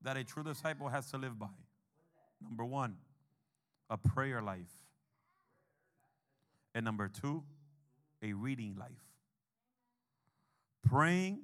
that 0.04 0.16
a 0.16 0.24
true 0.24 0.44
disciple 0.44 0.88
has 0.88 1.10
to 1.10 1.18
live 1.18 1.38
by. 1.38 1.48
Number 2.40 2.64
one, 2.64 2.96
a 3.90 3.96
prayer 3.96 4.40
life. 4.42 4.70
And 6.74 6.84
number 6.84 7.08
two, 7.08 7.42
a 8.22 8.32
reading 8.32 8.76
life. 8.78 8.90
Praying 10.82 11.40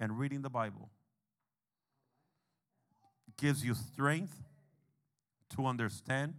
and 0.00 0.18
reading 0.18 0.42
the 0.42 0.50
Bible 0.50 0.90
gives 3.38 3.64
you 3.64 3.74
strength 3.74 4.36
to 5.56 5.66
understand 5.66 6.34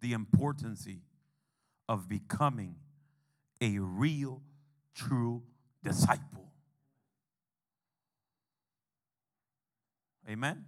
the 0.00 0.12
importance 0.12 0.86
of 1.88 2.08
becoming 2.08 2.76
a 3.60 3.78
real, 3.78 4.42
true 4.94 5.42
disciple. 5.82 6.37
Amen. 10.28 10.64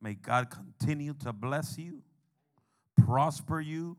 May 0.00 0.14
God 0.14 0.50
continue 0.50 1.14
to 1.24 1.32
bless 1.32 1.78
you, 1.78 2.02
prosper 2.96 3.60
you, 3.60 3.96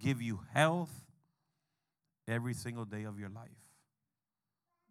give 0.00 0.22
you 0.22 0.40
health 0.52 0.90
every 2.28 2.54
single 2.54 2.84
day 2.84 3.04
of 3.04 3.18
your 3.18 3.28
life. 3.28 3.50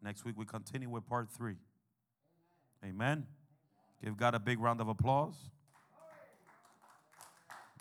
Next 0.04 0.26
week, 0.26 0.38
we 0.38 0.46
continue 0.46 0.90
with 0.90 1.06
part 1.06 1.30
three. 1.30 1.58
Amen. 2.84 3.26
Give 4.04 4.18
God 4.18 4.36
a 4.36 4.40
big 4.40 4.60
round 4.60 4.82
of 4.82 4.88
applause. 4.88 5.36